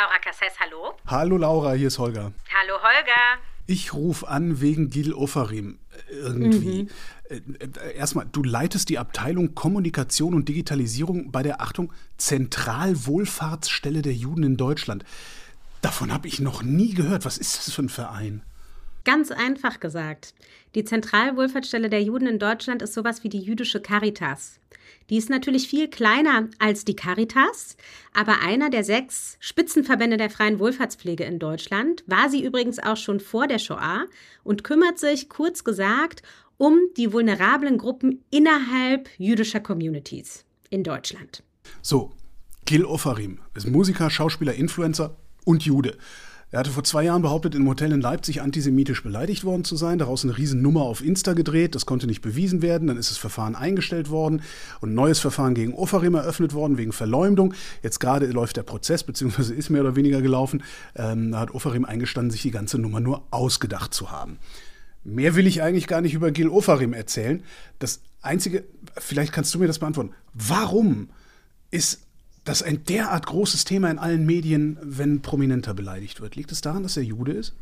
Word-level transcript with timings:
Laura 0.00 0.18
Cassess, 0.18 0.58
hallo. 0.58 0.94
Hallo 1.06 1.36
Laura, 1.36 1.72
hier 1.74 1.88
ist 1.88 1.98
Holger. 1.98 2.32
Hallo 2.58 2.74
Holger. 2.82 3.42
Ich 3.66 3.92
rufe 3.92 4.26
an 4.26 4.62
wegen 4.62 4.88
Gil 4.88 5.12
Ofarim. 5.12 5.78
Irgendwie. 6.10 6.84
Mhm. 6.84 6.88
Erstmal, 7.94 8.24
du 8.32 8.42
leitest 8.42 8.88
die 8.88 8.98
Abteilung 8.98 9.54
Kommunikation 9.54 10.32
und 10.32 10.48
Digitalisierung 10.48 11.30
bei 11.30 11.42
der 11.42 11.60
Achtung 11.60 11.92
Zentralwohlfahrtsstelle 12.16 14.00
der 14.00 14.14
Juden 14.14 14.42
in 14.42 14.56
Deutschland. 14.56 15.04
Davon 15.82 16.14
habe 16.14 16.28
ich 16.28 16.40
noch 16.40 16.62
nie 16.62 16.94
gehört. 16.94 17.26
Was 17.26 17.36
ist 17.36 17.58
das 17.58 17.74
für 17.74 17.82
ein 17.82 17.90
Verein? 17.90 18.40
Ganz 19.10 19.32
einfach 19.32 19.80
gesagt. 19.80 20.34
Die 20.76 20.84
Zentralwohlfahrtsstelle 20.84 21.90
der 21.90 22.00
Juden 22.00 22.28
in 22.28 22.38
Deutschland 22.38 22.80
ist 22.80 22.94
sowas 22.94 23.24
wie 23.24 23.28
die 23.28 23.40
jüdische 23.40 23.80
Caritas. 23.80 24.60
Die 25.08 25.16
ist 25.16 25.28
natürlich 25.28 25.66
viel 25.66 25.90
kleiner 25.90 26.48
als 26.60 26.84
die 26.84 26.94
Caritas, 26.94 27.76
aber 28.14 28.40
einer 28.44 28.70
der 28.70 28.84
sechs 28.84 29.36
Spitzenverbände 29.40 30.16
der 30.16 30.30
freien 30.30 30.60
Wohlfahrtspflege 30.60 31.24
in 31.24 31.40
Deutschland 31.40 32.04
war 32.06 32.30
sie 32.30 32.44
übrigens 32.44 32.78
auch 32.78 32.96
schon 32.96 33.18
vor 33.18 33.48
der 33.48 33.58
Shoah 33.58 34.06
und 34.44 34.62
kümmert 34.62 35.00
sich, 35.00 35.28
kurz 35.28 35.64
gesagt, 35.64 36.22
um 36.56 36.78
die 36.96 37.12
vulnerablen 37.12 37.78
Gruppen 37.78 38.22
innerhalb 38.30 39.08
jüdischer 39.18 39.58
Communities 39.58 40.44
in 40.68 40.84
Deutschland. 40.84 41.42
So, 41.82 42.12
Gil 42.64 42.84
Ofarim 42.84 43.40
ist 43.56 43.66
Musiker, 43.66 44.08
Schauspieler, 44.08 44.54
Influencer 44.54 45.16
und 45.44 45.64
Jude. 45.64 45.98
Er 46.52 46.58
hatte 46.58 46.70
vor 46.70 46.82
zwei 46.82 47.04
Jahren 47.04 47.22
behauptet, 47.22 47.54
in 47.54 47.60
einem 47.60 47.68
Hotel 47.68 47.92
in 47.92 48.00
Leipzig 48.00 48.42
antisemitisch 48.42 49.04
beleidigt 49.04 49.44
worden 49.44 49.62
zu 49.62 49.76
sein, 49.76 49.98
daraus 49.98 50.24
eine 50.24 50.36
Riesennummer 50.36 50.82
auf 50.82 51.00
Insta 51.00 51.32
gedreht, 51.34 51.76
das 51.76 51.86
konnte 51.86 52.08
nicht 52.08 52.22
bewiesen 52.22 52.60
werden, 52.60 52.88
dann 52.88 52.96
ist 52.96 53.10
das 53.10 53.18
Verfahren 53.18 53.54
eingestellt 53.54 54.10
worden 54.10 54.42
und 54.80 54.90
ein 54.90 54.94
neues 54.94 55.20
Verfahren 55.20 55.54
gegen 55.54 55.74
Ofarim 55.74 56.14
eröffnet 56.14 56.52
worden 56.52 56.76
wegen 56.76 56.92
Verleumdung. 56.92 57.54
Jetzt 57.84 58.00
gerade 58.00 58.26
läuft 58.26 58.56
der 58.56 58.64
Prozess, 58.64 59.04
beziehungsweise 59.04 59.54
ist 59.54 59.70
mehr 59.70 59.82
oder 59.82 59.94
weniger 59.94 60.22
gelaufen. 60.22 60.64
Ähm, 60.96 61.30
da 61.30 61.38
hat 61.38 61.54
Ofarim 61.54 61.84
eingestanden, 61.84 62.32
sich 62.32 62.42
die 62.42 62.50
ganze 62.50 62.78
Nummer 62.78 62.98
nur 62.98 63.22
ausgedacht 63.30 63.94
zu 63.94 64.10
haben. 64.10 64.38
Mehr 65.04 65.36
will 65.36 65.46
ich 65.46 65.62
eigentlich 65.62 65.86
gar 65.86 66.00
nicht 66.00 66.14
über 66.14 66.32
Gil 66.32 66.48
Ofarim 66.48 66.92
erzählen. 66.92 67.44
Das 67.78 68.00
Einzige, 68.22 68.64
vielleicht 68.98 69.32
kannst 69.32 69.54
du 69.54 69.60
mir 69.60 69.68
das 69.68 69.78
beantworten. 69.78 70.10
Warum 70.34 71.10
ist 71.70 72.00
das 72.50 72.62
ist 72.62 72.66
ein 72.66 72.84
derart 72.84 73.26
großes 73.26 73.64
Thema 73.64 73.90
in 73.90 73.98
allen 73.98 74.26
Medien, 74.26 74.76
wenn 74.82 75.22
Prominenter 75.22 75.72
beleidigt 75.72 76.20
wird. 76.20 76.34
Liegt 76.34 76.50
es 76.50 76.60
daran, 76.60 76.82
dass 76.82 76.96
er 76.96 77.04
Jude 77.04 77.32
ist? 77.32 77.54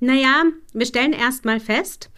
Naja, 0.00 0.44
wir 0.74 0.84
stellen 0.84 1.14
erst 1.14 1.46
mal 1.46 1.60
fest, 1.60 2.10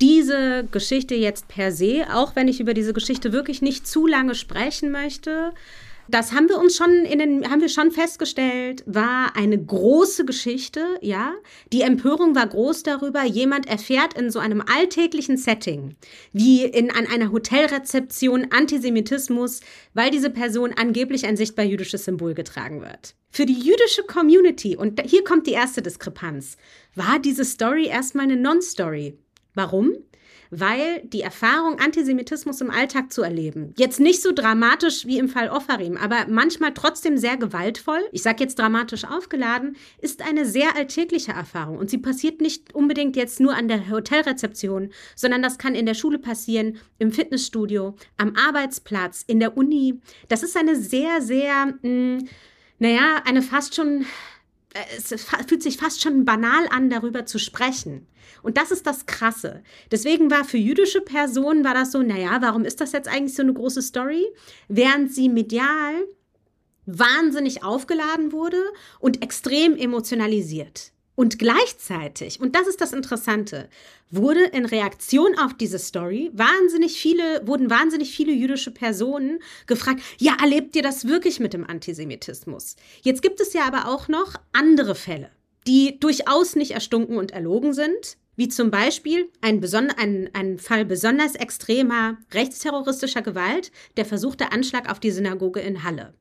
diese 0.00 0.66
Geschichte 0.72 1.14
jetzt 1.14 1.46
per 1.46 1.70
se, 1.70 2.06
auch 2.12 2.34
wenn 2.34 2.48
ich 2.48 2.58
über 2.58 2.74
diese 2.74 2.92
Geschichte 2.92 3.32
wirklich 3.32 3.62
nicht 3.62 3.86
zu 3.86 4.08
lange 4.08 4.34
sprechen 4.34 4.90
möchte, 4.90 5.52
das 6.08 6.32
haben 6.32 6.48
wir 6.48 6.58
uns 6.58 6.76
schon 6.76 7.04
in 7.04 7.18
den, 7.18 7.50
haben 7.50 7.60
wir 7.60 7.68
schon 7.68 7.90
festgestellt, 7.90 8.82
war 8.86 9.36
eine 9.36 9.58
große 9.58 10.24
Geschichte, 10.24 10.80
ja. 11.00 11.34
Die 11.72 11.82
Empörung 11.82 12.34
war 12.34 12.46
groß 12.46 12.82
darüber. 12.82 13.24
Jemand 13.24 13.66
erfährt 13.66 14.14
in 14.14 14.30
so 14.30 14.38
einem 14.38 14.62
alltäglichen 14.62 15.36
Setting, 15.36 15.96
wie 16.32 16.64
in, 16.64 16.90
an 16.90 17.06
einer 17.06 17.32
Hotelrezeption 17.32 18.48
Antisemitismus, 18.50 19.60
weil 19.94 20.10
diese 20.10 20.30
Person 20.30 20.72
angeblich 20.76 21.26
ein 21.26 21.36
sichtbar 21.36 21.64
jüdisches 21.64 22.04
Symbol 22.04 22.34
getragen 22.34 22.82
wird. 22.82 23.14
Für 23.30 23.46
die 23.46 23.58
jüdische 23.58 24.04
Community, 24.04 24.76
und 24.76 25.00
hier 25.02 25.24
kommt 25.24 25.46
die 25.46 25.52
erste 25.52 25.82
Diskrepanz, 25.82 26.56
war 26.94 27.18
diese 27.18 27.44
Story 27.44 27.86
erstmal 27.86 28.24
eine 28.24 28.36
Non-Story. 28.36 29.18
Warum? 29.54 29.94
Weil 30.60 31.02
die 31.04 31.20
Erfahrung, 31.20 31.78
Antisemitismus 31.78 32.60
im 32.60 32.70
Alltag 32.70 33.12
zu 33.12 33.22
erleben, 33.22 33.74
jetzt 33.76 34.00
nicht 34.00 34.22
so 34.22 34.32
dramatisch 34.32 35.06
wie 35.06 35.18
im 35.18 35.28
Fall 35.28 35.50
Ofarim, 35.50 35.96
aber 35.96 36.26
manchmal 36.28 36.74
trotzdem 36.74 37.16
sehr 37.16 37.36
gewaltvoll, 37.36 38.00
ich 38.12 38.22
sage 38.22 38.42
jetzt 38.42 38.58
dramatisch 38.58 39.04
aufgeladen, 39.04 39.76
ist 39.98 40.22
eine 40.22 40.46
sehr 40.46 40.76
alltägliche 40.76 41.32
Erfahrung. 41.32 41.78
Und 41.78 41.90
sie 41.90 41.98
passiert 41.98 42.40
nicht 42.40 42.74
unbedingt 42.74 43.16
jetzt 43.16 43.40
nur 43.40 43.54
an 43.54 43.68
der 43.68 43.90
Hotelrezeption, 43.90 44.90
sondern 45.14 45.42
das 45.42 45.58
kann 45.58 45.74
in 45.74 45.86
der 45.86 45.94
Schule 45.94 46.18
passieren, 46.18 46.78
im 46.98 47.12
Fitnessstudio, 47.12 47.94
am 48.16 48.34
Arbeitsplatz, 48.36 49.24
in 49.26 49.40
der 49.40 49.56
Uni. 49.56 50.00
Das 50.28 50.42
ist 50.42 50.56
eine 50.56 50.76
sehr, 50.76 51.20
sehr, 51.20 51.66
mh, 51.66 51.78
hm, 51.82 52.28
naja, 52.78 53.22
eine 53.24 53.42
fast 53.42 53.74
schon 53.74 54.04
es 54.96 55.24
fühlt 55.48 55.62
sich 55.62 55.76
fast 55.76 56.02
schon 56.02 56.24
banal 56.24 56.66
an, 56.70 56.90
darüber 56.90 57.26
zu 57.26 57.38
sprechen. 57.38 58.06
Und 58.42 58.56
das 58.56 58.70
ist 58.70 58.86
das 58.86 59.06
Krasse. 59.06 59.62
Deswegen 59.90 60.30
war 60.30 60.44
für 60.44 60.58
jüdische 60.58 61.00
Personen 61.00 61.64
war 61.64 61.74
das 61.74 61.92
so, 61.92 62.02
naja, 62.02 62.38
warum 62.40 62.64
ist 62.64 62.80
das 62.80 62.92
jetzt 62.92 63.08
eigentlich 63.08 63.34
so 63.34 63.42
eine 63.42 63.54
große 63.54 63.82
Story? 63.82 64.24
Während 64.68 65.12
sie 65.12 65.28
medial 65.28 66.06
wahnsinnig 66.86 67.62
aufgeladen 67.62 68.32
wurde 68.32 68.62
und 68.98 69.22
extrem 69.22 69.76
emotionalisiert. 69.76 70.92
Und 71.16 71.38
gleichzeitig, 71.38 72.40
und 72.40 72.56
das 72.56 72.66
ist 72.66 72.80
das 72.80 72.92
Interessante, 72.92 73.68
wurde 74.10 74.44
in 74.44 74.64
Reaktion 74.64 75.38
auf 75.38 75.54
diese 75.54 75.78
Story 75.78 76.30
wahnsinnig 76.34 76.98
viele, 76.98 77.46
wurden 77.46 77.70
wahnsinnig 77.70 78.14
viele 78.14 78.32
jüdische 78.32 78.72
Personen 78.72 79.38
gefragt, 79.66 80.02
ja, 80.18 80.36
erlebt 80.40 80.74
ihr 80.74 80.82
das 80.82 81.06
wirklich 81.06 81.38
mit 81.38 81.52
dem 81.52 81.68
Antisemitismus? 81.68 82.76
Jetzt 83.02 83.22
gibt 83.22 83.40
es 83.40 83.52
ja 83.52 83.64
aber 83.64 83.88
auch 83.88 84.08
noch 84.08 84.34
andere 84.52 84.96
Fälle, 84.96 85.30
die 85.68 86.00
durchaus 86.00 86.56
nicht 86.56 86.72
erstunken 86.72 87.16
und 87.16 87.30
erlogen 87.30 87.74
sind, 87.74 88.16
wie 88.36 88.48
zum 88.48 88.72
Beispiel 88.72 89.30
ein, 89.40 89.62
ein, 89.96 90.30
ein 90.32 90.58
Fall 90.58 90.84
besonders 90.84 91.36
extremer 91.36 92.18
rechtsterroristischer 92.32 93.22
Gewalt, 93.22 93.70
der 93.96 94.04
versuchte 94.04 94.50
Anschlag 94.50 94.90
auf 94.90 94.98
die 94.98 95.12
Synagoge 95.12 95.60
in 95.60 95.84
Halle. 95.84 96.14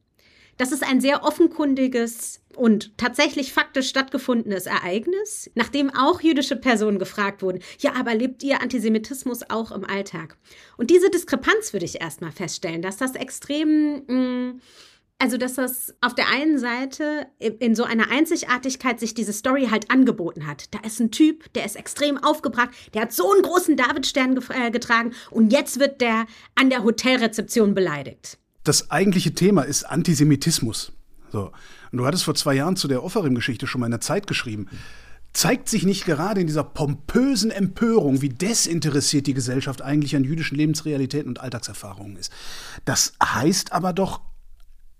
Das 0.57 0.71
ist 0.71 0.83
ein 0.83 1.01
sehr 1.01 1.23
offenkundiges 1.23 2.41
und 2.55 2.97
tatsächlich 2.97 3.53
faktisch 3.53 3.89
stattgefundenes 3.89 4.65
Ereignis, 4.67 5.49
nachdem 5.55 5.89
auch 5.89 6.21
jüdische 6.21 6.55
Personen 6.55 6.99
gefragt 6.99 7.41
wurden, 7.41 7.59
ja, 7.79 7.93
aber 7.95 8.13
lebt 8.13 8.43
ihr 8.43 8.61
Antisemitismus 8.61 9.49
auch 9.49 9.71
im 9.71 9.85
Alltag? 9.85 10.37
Und 10.77 10.89
diese 10.89 11.09
Diskrepanz 11.09 11.73
würde 11.73 11.85
ich 11.85 12.01
erstmal 12.01 12.31
feststellen, 12.31 12.81
dass 12.81 12.97
das 12.97 13.15
extrem, 13.15 14.03
mm, 14.07 14.61
also 15.17 15.37
dass 15.37 15.55
das 15.55 15.95
auf 16.01 16.13
der 16.13 16.27
einen 16.29 16.59
Seite 16.59 17.27
in 17.39 17.75
so 17.75 17.83
einer 17.83 18.11
Einzigartigkeit 18.11 18.99
sich 18.99 19.13
diese 19.15 19.33
Story 19.33 19.69
halt 19.71 19.89
angeboten 19.89 20.45
hat. 20.45 20.73
Da 20.73 20.79
ist 20.85 20.99
ein 20.99 21.11
Typ, 21.11 21.51
der 21.53 21.65
ist 21.65 21.75
extrem 21.75 22.17
aufgebracht, 22.17 22.69
der 22.93 23.03
hat 23.03 23.13
so 23.13 23.31
einen 23.31 23.41
großen 23.41 23.77
Davidstern 23.77 24.39
äh, 24.49 24.69
getragen 24.69 25.13
und 25.31 25.51
jetzt 25.51 25.79
wird 25.79 26.01
der 26.01 26.25
an 26.55 26.69
der 26.69 26.83
Hotelrezeption 26.83 27.73
beleidigt 27.73 28.37
das 28.63 28.91
eigentliche 28.91 29.33
Thema 29.33 29.63
ist 29.63 29.83
Antisemitismus. 29.83 30.91
So. 31.31 31.51
Und 31.91 31.97
du 31.97 32.05
hattest 32.05 32.23
vor 32.23 32.35
zwei 32.35 32.55
Jahren 32.55 32.75
zu 32.75 32.87
der 32.87 33.03
Offerim-Geschichte 33.03 33.67
schon 33.67 33.81
mal 33.81 33.87
in 33.87 33.91
der 33.91 34.01
Zeit 34.01 34.27
geschrieben. 34.27 34.67
Zeigt 35.33 35.67
sich 35.67 35.83
nicht 35.83 36.05
gerade 36.05 36.41
in 36.41 36.47
dieser 36.47 36.63
pompösen 36.63 37.49
Empörung, 37.49 38.21
wie 38.21 38.29
desinteressiert 38.29 39.25
die 39.25 39.33
Gesellschaft 39.33 39.81
eigentlich 39.81 40.15
an 40.15 40.23
jüdischen 40.23 40.55
Lebensrealitäten 40.55 41.27
und 41.27 41.41
Alltagserfahrungen 41.41 42.17
ist. 42.17 42.31
Das 42.85 43.13
heißt 43.23 43.71
aber 43.71 43.93
doch, 43.93 44.21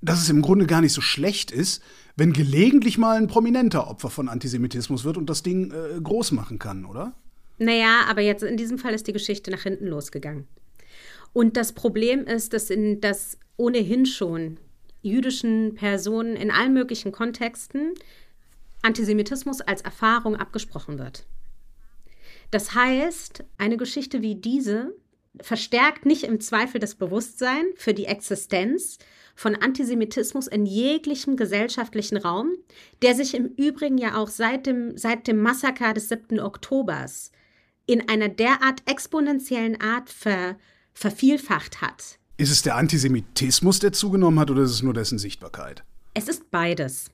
dass 0.01 0.21
es 0.21 0.29
im 0.29 0.41
Grunde 0.41 0.65
gar 0.65 0.81
nicht 0.81 0.93
so 0.93 1.01
schlecht 1.01 1.51
ist, 1.51 1.81
wenn 2.15 2.33
gelegentlich 2.33 2.97
mal 2.97 3.17
ein 3.17 3.27
prominenter 3.27 3.87
Opfer 3.87 4.09
von 4.09 4.27
Antisemitismus 4.27 5.03
wird 5.03 5.17
und 5.17 5.29
das 5.29 5.43
Ding 5.43 5.71
äh, 5.71 6.01
groß 6.01 6.31
machen 6.31 6.59
kann, 6.59 6.85
oder? 6.85 7.13
Naja, 7.59 8.01
aber 8.09 8.21
jetzt 8.21 8.43
in 8.43 8.57
diesem 8.57 8.77
Fall 8.77 8.93
ist 8.93 9.07
die 9.07 9.13
Geschichte 9.13 9.51
nach 9.51 9.61
hinten 9.61 9.87
losgegangen. 9.87 10.47
Und 11.31 11.57
das 11.57 11.73
Problem 11.73 12.25
ist, 12.25 12.53
dass, 12.53 12.69
in, 12.69 13.01
dass 13.01 13.37
ohnehin 13.57 14.05
schon 14.05 14.59
jüdischen 15.01 15.75
Personen 15.75 16.35
in 16.35 16.51
allen 16.51 16.73
möglichen 16.73 17.11
Kontexten 17.11 17.93
Antisemitismus 18.81 19.61
als 19.61 19.81
Erfahrung 19.81 20.35
abgesprochen 20.35 20.99
wird. 20.99 21.25
Das 22.51 22.75
heißt, 22.75 23.43
eine 23.57 23.77
Geschichte 23.77 24.21
wie 24.21 24.35
diese 24.35 24.93
verstärkt 25.41 26.05
nicht 26.05 26.23
im 26.23 26.39
Zweifel 26.39 26.79
das 26.79 26.95
Bewusstsein 26.95 27.65
für 27.75 27.93
die 27.93 28.05
Existenz 28.05 28.99
von 29.35 29.55
Antisemitismus 29.55 30.47
in 30.47 30.65
jeglichem 30.65 31.37
gesellschaftlichen 31.37 32.17
Raum, 32.17 32.51
der 33.01 33.15
sich 33.15 33.33
im 33.33 33.47
Übrigen 33.47 33.97
ja 33.97 34.15
auch 34.15 34.27
seit 34.27 34.67
dem, 34.67 34.95
seit 34.97 35.27
dem 35.27 35.41
Massaker 35.41 35.93
des 35.93 36.09
7. 36.09 36.39
Oktobers 36.39 37.31
in 37.87 38.07
einer 38.07 38.29
derart 38.29 38.83
exponentiellen 38.85 39.81
Art 39.81 40.09
ver, 40.09 40.57
vervielfacht 40.93 41.81
hat. 41.81 42.19
Ist 42.35 42.51
es 42.51 42.63
der 42.63 42.75
Antisemitismus, 42.75 43.79
der 43.79 43.93
zugenommen 43.93 44.39
hat, 44.39 44.49
oder 44.49 44.63
ist 44.63 44.71
es 44.71 44.81
nur 44.81 44.93
dessen 44.93 45.19
Sichtbarkeit? 45.19 45.83
Es 46.15 46.27
ist 46.27 46.49
beides. 46.49 47.11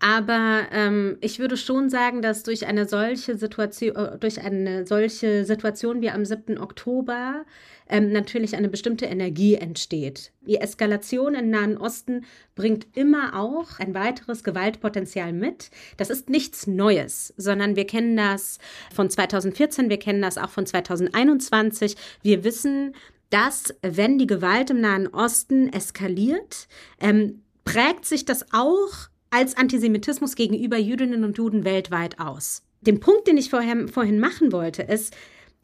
Aber 0.00 0.66
ähm, 0.70 1.16
ich 1.20 1.40
würde 1.40 1.56
schon 1.56 1.90
sagen, 1.90 2.22
dass 2.22 2.44
durch 2.44 2.66
eine 2.66 2.88
solche 2.88 3.36
Situation, 3.36 3.96
äh, 3.96 4.18
durch 4.18 4.40
eine 4.40 4.86
solche 4.86 5.44
Situation 5.44 6.00
wie 6.00 6.10
am 6.10 6.24
7. 6.24 6.58
Oktober 6.58 7.44
ähm, 7.88 8.12
natürlich 8.12 8.56
eine 8.56 8.68
bestimmte 8.68 9.06
Energie 9.06 9.54
entsteht. 9.54 10.32
Die 10.46 10.58
Eskalation 10.58 11.34
im 11.34 11.50
Nahen 11.50 11.76
Osten 11.76 12.26
bringt 12.54 12.86
immer 12.96 13.40
auch 13.40 13.80
ein 13.80 13.92
weiteres 13.94 14.44
Gewaltpotenzial 14.44 15.32
mit. 15.32 15.70
Das 15.96 16.10
ist 16.10 16.30
nichts 16.30 16.68
Neues, 16.68 17.34
sondern 17.36 17.74
wir 17.74 17.86
kennen 17.86 18.16
das 18.16 18.58
von 18.94 19.10
2014, 19.10 19.90
wir 19.90 19.98
kennen 19.98 20.22
das 20.22 20.38
auch 20.38 20.50
von 20.50 20.64
2021. 20.64 21.96
Wir 22.22 22.44
wissen, 22.44 22.94
dass 23.30 23.74
wenn 23.82 24.18
die 24.18 24.26
Gewalt 24.26 24.70
im 24.70 24.80
Nahen 24.80 25.08
Osten 25.08 25.72
eskaliert, 25.72 26.68
ähm, 27.00 27.42
prägt 27.64 28.04
sich 28.04 28.24
das 28.24 28.46
auch 28.52 29.08
als 29.30 29.56
Antisemitismus 29.56 30.34
gegenüber 30.34 30.78
Jüdinnen 30.78 31.24
und 31.24 31.36
Juden 31.36 31.64
weltweit 31.64 32.18
aus. 32.18 32.62
Den 32.80 33.00
Punkt, 33.00 33.26
den 33.26 33.36
ich 33.36 33.50
vorher, 33.50 33.88
vorhin 33.88 34.18
machen 34.20 34.52
wollte, 34.52 34.82
ist, 34.82 35.14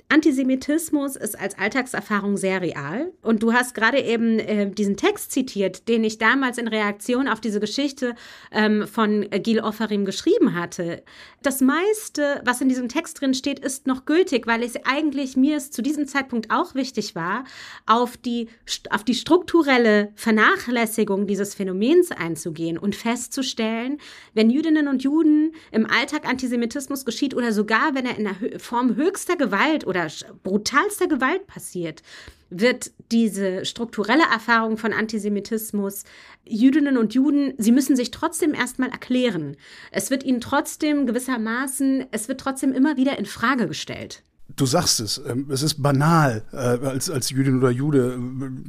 Antisemitismus 0.08 1.16
ist 1.16 1.38
als 1.38 1.58
Alltagserfahrung 1.58 2.36
sehr 2.36 2.60
real. 2.60 3.12
Und 3.22 3.42
du 3.42 3.52
hast 3.52 3.74
gerade 3.74 4.00
eben 4.00 4.38
äh, 4.38 4.70
diesen 4.70 4.96
Text 4.96 5.32
zitiert, 5.32 5.88
den 5.88 6.04
ich 6.04 6.18
damals 6.18 6.58
in 6.58 6.68
Reaktion 6.68 7.26
auf 7.26 7.40
diese 7.40 7.58
Geschichte 7.58 8.14
ähm, 8.52 8.86
von 8.86 9.28
Gil 9.30 9.60
Offarim 9.60 10.04
geschrieben 10.04 10.54
hatte. 10.54 11.02
Das 11.42 11.60
meiste, 11.60 12.42
was 12.44 12.60
in 12.60 12.68
diesem 12.68 12.88
Text 12.88 13.20
drin 13.20 13.34
steht, 13.34 13.58
ist 13.58 13.86
noch 13.86 14.04
gültig, 14.04 14.46
weil 14.46 14.62
es 14.62 14.76
eigentlich 14.84 15.36
mir 15.36 15.56
es 15.56 15.70
zu 15.70 15.82
diesem 15.82 16.06
Zeitpunkt 16.06 16.50
auch 16.50 16.74
wichtig 16.74 17.14
war, 17.14 17.44
auf 17.86 18.16
die, 18.16 18.48
auf 18.90 19.04
die 19.04 19.14
strukturelle 19.14 20.12
Vernachlässigung 20.16 21.26
dieses 21.26 21.54
Phänomens 21.54 22.12
einzugehen 22.12 22.78
und 22.78 22.94
festzustellen, 22.94 23.98
wenn 24.34 24.50
Jüdinnen 24.50 24.86
und 24.86 25.02
Juden 25.02 25.54
im 25.72 25.86
Alltag 25.86 26.28
Antisemitismus 26.28 27.04
geschieht 27.04 27.34
oder 27.34 27.52
sogar 27.52 27.94
wenn 27.94 28.06
er 28.06 28.18
in 28.18 28.24
der 28.24 28.60
Form 28.60 28.96
höchster 28.96 29.36
Gewalt 29.36 29.86
oder 29.86 29.93
brutalster 30.42 31.06
Gewalt 31.06 31.46
passiert, 31.46 32.02
wird 32.50 32.92
diese 33.10 33.64
strukturelle 33.64 34.24
Erfahrung 34.32 34.76
von 34.76 34.92
Antisemitismus 34.92 36.04
Jüdinnen 36.46 36.98
und 36.98 37.14
Juden, 37.14 37.54
sie 37.58 37.72
müssen 37.72 37.96
sich 37.96 38.10
trotzdem 38.10 38.54
erstmal 38.54 38.90
erklären. 38.90 39.56
Es 39.90 40.10
wird 40.10 40.24
ihnen 40.24 40.40
trotzdem 40.40 41.06
gewissermaßen, 41.06 42.06
es 42.10 42.28
wird 42.28 42.40
trotzdem 42.40 42.72
immer 42.72 42.96
wieder 42.96 43.18
in 43.18 43.26
Frage 43.26 43.66
gestellt. 43.66 44.22
Du 44.56 44.66
sagst 44.66 45.00
es, 45.00 45.20
ähm, 45.26 45.46
es 45.50 45.62
ist 45.62 45.82
banal, 45.82 46.44
äh, 46.52 46.56
als, 46.56 47.08
als 47.08 47.30
Jüdin 47.30 47.58
oder 47.58 47.70
Jude 47.70 48.18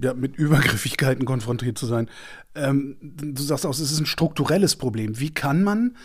äh, 0.01 0.05
ja, 0.05 0.13
mit 0.13 0.37
Übergriffigkeiten 0.37 1.25
konfrontiert 1.25 1.77
zu 1.77 1.85
sein. 1.85 2.09
Ähm, 2.55 2.95
du 3.01 3.43
sagst 3.43 3.65
auch, 3.65 3.71
es 3.71 3.79
ist 3.79 3.99
ein 3.99 4.05
strukturelles 4.05 4.77
Problem. 4.77 5.19
Wie 5.19 5.33
kann 5.33 5.63
man 5.63 5.97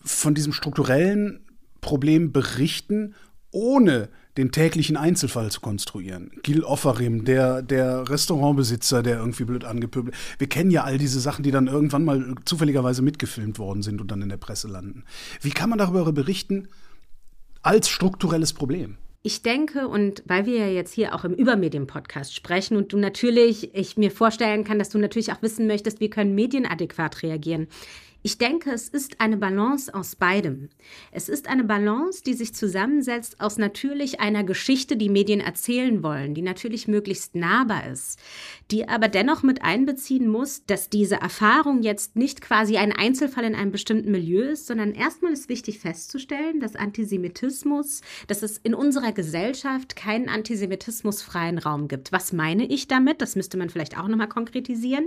von 0.00 0.34
diesem 0.34 0.52
strukturellen 0.52 1.44
Problem 1.80 2.32
berichten, 2.32 3.14
ohne 3.50 4.08
den 4.36 4.50
täglichen 4.50 4.96
Einzelfall 4.96 5.50
zu 5.50 5.60
konstruieren. 5.60 6.32
Gil 6.42 6.64
Offerim, 6.64 7.24
der, 7.24 7.62
der 7.62 8.08
Restaurantbesitzer, 8.08 9.02
der 9.02 9.18
irgendwie 9.18 9.44
blöd 9.44 9.64
angepöbelt. 9.64 10.14
Wir 10.38 10.48
kennen 10.48 10.70
ja 10.70 10.84
all 10.84 10.98
diese 10.98 11.20
Sachen, 11.20 11.42
die 11.42 11.50
dann 11.50 11.68
irgendwann 11.68 12.04
mal 12.04 12.34
zufälligerweise 12.44 13.02
mitgefilmt 13.02 13.58
worden 13.58 13.82
sind 13.82 14.00
und 14.00 14.10
dann 14.10 14.22
in 14.22 14.28
der 14.28 14.36
Presse 14.36 14.68
landen. 14.68 15.04
Wie 15.40 15.50
kann 15.50 15.70
man 15.70 15.78
darüber 15.78 16.12
berichten 16.12 16.68
als 17.62 17.88
strukturelles 17.88 18.52
Problem? 18.52 18.96
Ich 19.26 19.40
denke, 19.40 19.88
und 19.88 20.22
weil 20.26 20.44
wir 20.44 20.58
ja 20.58 20.68
jetzt 20.68 20.92
hier 20.92 21.14
auch 21.14 21.24
im 21.24 21.32
Übermedien-Podcast 21.32 22.34
sprechen 22.34 22.76
und 22.76 22.92
du 22.92 22.98
natürlich, 22.98 23.74
ich 23.74 23.96
mir 23.96 24.10
vorstellen 24.10 24.64
kann, 24.64 24.78
dass 24.78 24.90
du 24.90 24.98
natürlich 24.98 25.32
auch 25.32 25.40
wissen 25.40 25.66
möchtest, 25.66 26.00
wie 26.00 26.10
können 26.10 26.34
Medien 26.34 26.66
adäquat 26.66 27.22
reagieren. 27.22 27.68
Ich 28.26 28.38
denke, 28.38 28.70
es 28.70 28.88
ist 28.88 29.20
eine 29.20 29.36
Balance 29.36 29.92
aus 29.92 30.16
beidem. 30.16 30.70
Es 31.12 31.28
ist 31.28 31.46
eine 31.46 31.62
Balance, 31.62 32.22
die 32.24 32.32
sich 32.32 32.54
zusammensetzt 32.54 33.38
aus 33.38 33.58
natürlich 33.58 34.18
einer 34.18 34.44
Geschichte, 34.44 34.96
die 34.96 35.10
Medien 35.10 35.40
erzählen 35.40 36.02
wollen, 36.02 36.32
die 36.32 36.40
natürlich 36.40 36.88
möglichst 36.88 37.34
nahbar 37.34 37.86
ist, 37.86 38.18
die 38.70 38.88
aber 38.88 39.08
dennoch 39.08 39.42
mit 39.42 39.60
einbeziehen 39.60 40.26
muss, 40.26 40.64
dass 40.64 40.88
diese 40.88 41.16
Erfahrung 41.16 41.82
jetzt 41.82 42.16
nicht 42.16 42.40
quasi 42.40 42.78
ein 42.78 42.92
Einzelfall 42.92 43.44
in 43.44 43.54
einem 43.54 43.72
bestimmten 43.72 44.10
Milieu 44.10 44.44
ist, 44.44 44.68
sondern 44.68 44.92
erstmal 44.92 45.34
ist 45.34 45.50
wichtig 45.50 45.80
festzustellen, 45.80 46.60
dass 46.60 46.76
Antisemitismus, 46.76 48.00
dass 48.26 48.42
es 48.42 48.56
in 48.56 48.74
unserer 48.74 49.12
Gesellschaft 49.12 49.96
keinen 49.96 50.30
antisemitismusfreien 50.30 51.58
Raum 51.58 51.88
gibt. 51.88 52.10
Was 52.10 52.32
meine 52.32 52.64
ich 52.64 52.88
damit? 52.88 53.20
Das 53.20 53.36
müsste 53.36 53.58
man 53.58 53.68
vielleicht 53.68 53.98
auch 53.98 54.08
nochmal 54.08 54.30
konkretisieren. 54.30 55.04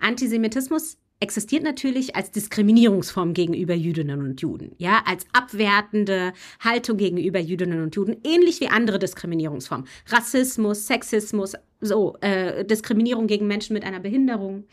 Antisemitismus 0.00 0.96
existiert 1.20 1.62
natürlich 1.62 2.16
als 2.16 2.30
Diskriminierungsform 2.30 3.34
gegenüber 3.34 3.74
Jüdinnen 3.74 4.22
und 4.22 4.40
Juden, 4.40 4.72
ja, 4.78 5.02
als 5.04 5.26
abwertende 5.32 6.32
Haltung 6.60 6.96
gegenüber 6.96 7.38
Jüdinnen 7.38 7.82
und 7.82 7.94
Juden, 7.94 8.16
ähnlich 8.24 8.60
wie 8.60 8.68
andere 8.68 8.98
Diskriminierungsformen. 8.98 9.86
Rassismus, 10.08 10.86
Sexismus, 10.86 11.54
so, 11.80 12.16
äh, 12.22 12.64
Diskriminierung 12.64 13.26
gegen 13.26 13.46
Menschen 13.46 13.74
mit 13.74 13.84
einer 13.84 14.00
Behinderung 14.00 14.64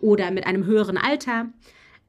oder 0.00 0.30
mit 0.30 0.46
einem 0.46 0.64
höheren 0.64 0.96
Alter. 0.96 1.48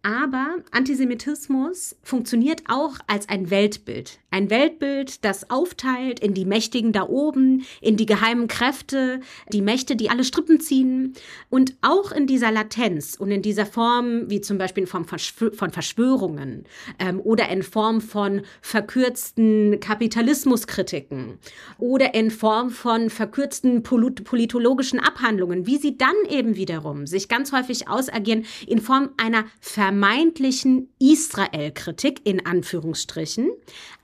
Aber 0.02 0.56
Antisemitismus 0.72 1.98
funktioniert 2.04 2.64
auch 2.70 2.94
als 3.08 3.28
ein 3.28 3.50
Weltbild. 3.50 4.20
Ein 4.32 4.50
Weltbild, 4.50 5.26
das 5.26 5.50
aufteilt 5.50 6.22
in 6.22 6.34
die 6.34 6.46
Mächtigen 6.46 6.94
da 6.94 7.04
oben, 7.04 7.66
in 7.82 7.98
die 7.98 8.06
geheimen 8.06 8.48
Kräfte, 8.48 9.20
die 9.52 9.62
Mächte, 9.62 9.98
die 9.98 10.10
alle 10.10 10.24
Strippen 10.24 10.62
ziehen. 10.62 11.16
Und 11.50 11.76
auch 11.82 12.14
in 12.14 12.28
dieser 12.28 12.50
Latenz 12.50 13.16
und 13.16 13.30
in 13.30 13.42
dieser 13.42 13.66
Form, 13.66 14.30
wie 14.30 14.40
zum 14.40 14.58
Beispiel 14.58 14.84
in 14.84 14.88
Form 14.88 15.06
von 15.06 15.72
Verschwörungen 15.72 16.64
ähm, 17.00 17.20
oder 17.20 17.50
in 17.50 17.62
Form 17.62 18.00
von 18.00 18.44
verkürzten 18.62 19.82
Kapitalismuskritiken 19.82 21.40
oder 21.78 22.14
in 22.14 22.32
Form 22.32 22.70
von 22.70 23.10
verkürzten 23.10 23.84
polit 23.84 24.24
politologischen 24.24 25.00
Abhandlungen, 25.00 25.66
wie 25.66 25.78
sie 25.78 25.98
dann 25.98 26.16
eben 26.30 26.56
wiederum 26.56 27.06
sich 27.06 27.28
ganz 27.28 27.52
häufig 27.52 27.90
ausagieren 27.90 28.46
in 28.66 28.80
Form 28.80 29.10
einer 29.18 29.44
Ver 29.60 29.89
vermeintlichen 29.90 30.94
Israel-Kritik 31.00 32.22
in 32.24 32.46
Anführungsstrichen, 32.46 33.50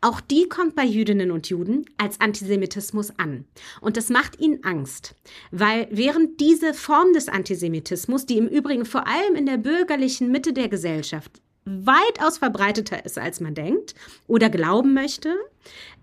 auch 0.01 0.19
die 0.19 0.49
kommt 0.49 0.73
bei 0.73 0.83
Jüdinnen 0.83 1.29
und 1.29 1.47
Juden 1.47 1.85
als 1.99 2.19
Antisemitismus 2.19 3.11
an. 3.19 3.45
Und 3.81 3.95
das 3.95 4.09
macht 4.09 4.39
ihnen 4.39 4.63
Angst, 4.63 5.13
weil 5.51 5.87
während 5.91 6.39
diese 6.39 6.73
Form 6.73 7.13
des 7.13 7.29
Antisemitismus, 7.29 8.25
die 8.25 8.39
im 8.39 8.47
Übrigen 8.47 8.85
vor 8.85 9.05
allem 9.05 9.35
in 9.35 9.45
der 9.45 9.57
bürgerlichen 9.57 10.31
Mitte 10.31 10.53
der 10.53 10.69
Gesellschaft 10.69 11.39
weitaus 11.65 12.37
verbreiteter 12.37 13.05
ist, 13.05 13.17
als 13.17 13.39
man 13.39 13.55
denkt 13.55 13.95
oder 14.27 14.49
glauben 14.49 14.93
möchte, 14.93 15.35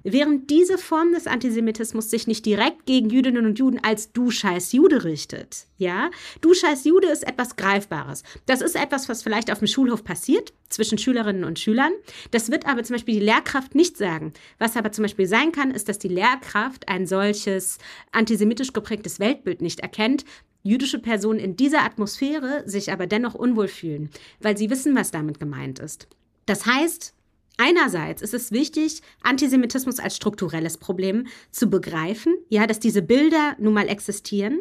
Während 0.04 0.50
diese 0.50 0.78
Form 0.78 1.12
des 1.12 1.28
Antisemitismus 1.28 2.10
sich 2.10 2.26
nicht 2.26 2.44
direkt 2.44 2.86
gegen 2.86 3.08
Jüdinnen 3.08 3.46
und 3.46 3.58
Juden 3.58 3.78
als 3.84 4.12
du 4.12 4.30
scheiß 4.30 4.72
Jude 4.72 5.04
richtet, 5.04 5.66
ja, 5.78 6.10
du 6.40 6.54
scheiß 6.54 6.84
Jude 6.84 7.08
ist 7.08 7.22
etwas 7.22 7.54
Greifbares. 7.54 8.24
Das 8.46 8.62
ist 8.62 8.74
etwas, 8.74 9.08
was 9.08 9.22
vielleicht 9.22 9.52
auf 9.52 9.60
dem 9.60 9.68
Schulhof 9.68 10.02
passiert, 10.02 10.52
zwischen 10.68 10.98
Schülerinnen 10.98 11.44
und 11.44 11.60
Schülern. 11.60 11.92
Das 12.32 12.50
wird 12.50 12.66
aber 12.66 12.82
zum 12.82 12.94
Beispiel 12.94 13.14
die 13.14 13.24
Lehrkraft 13.24 13.74
nicht 13.74 13.96
sagen. 13.96 14.32
Was 14.58 14.76
aber 14.76 14.90
zum 14.90 15.02
Beispiel 15.02 15.26
sein 15.26 15.52
kann, 15.52 15.70
ist, 15.70 15.88
dass 15.88 15.98
die 15.98 16.08
Lehrkraft 16.08 16.88
ein 16.88 17.06
solches 17.06 17.78
antisemitisch 18.10 18.72
geprägtes 18.72 19.20
Weltbild 19.20 19.62
nicht 19.62 19.80
erkennt, 19.80 20.24
jüdische 20.62 20.98
Personen 20.98 21.38
in 21.38 21.56
dieser 21.56 21.82
Atmosphäre 21.82 22.62
sich 22.66 22.92
aber 22.92 23.06
dennoch 23.06 23.34
unwohl 23.34 23.68
fühlen, 23.68 24.10
weil 24.40 24.56
sie 24.56 24.70
wissen, 24.70 24.94
was 24.94 25.10
damit 25.10 25.40
gemeint 25.40 25.78
ist. 25.78 26.08
Das 26.46 26.66
heißt, 26.66 27.14
Einerseits 27.58 28.22
ist 28.22 28.32
es 28.32 28.50
wichtig, 28.50 29.02
Antisemitismus 29.22 29.98
als 29.98 30.16
strukturelles 30.16 30.78
Problem 30.78 31.26
zu 31.50 31.68
begreifen, 31.68 32.34
ja, 32.48 32.66
dass 32.66 32.80
diese 32.80 33.02
Bilder 33.02 33.56
nun 33.58 33.74
mal 33.74 33.88
existieren. 33.88 34.60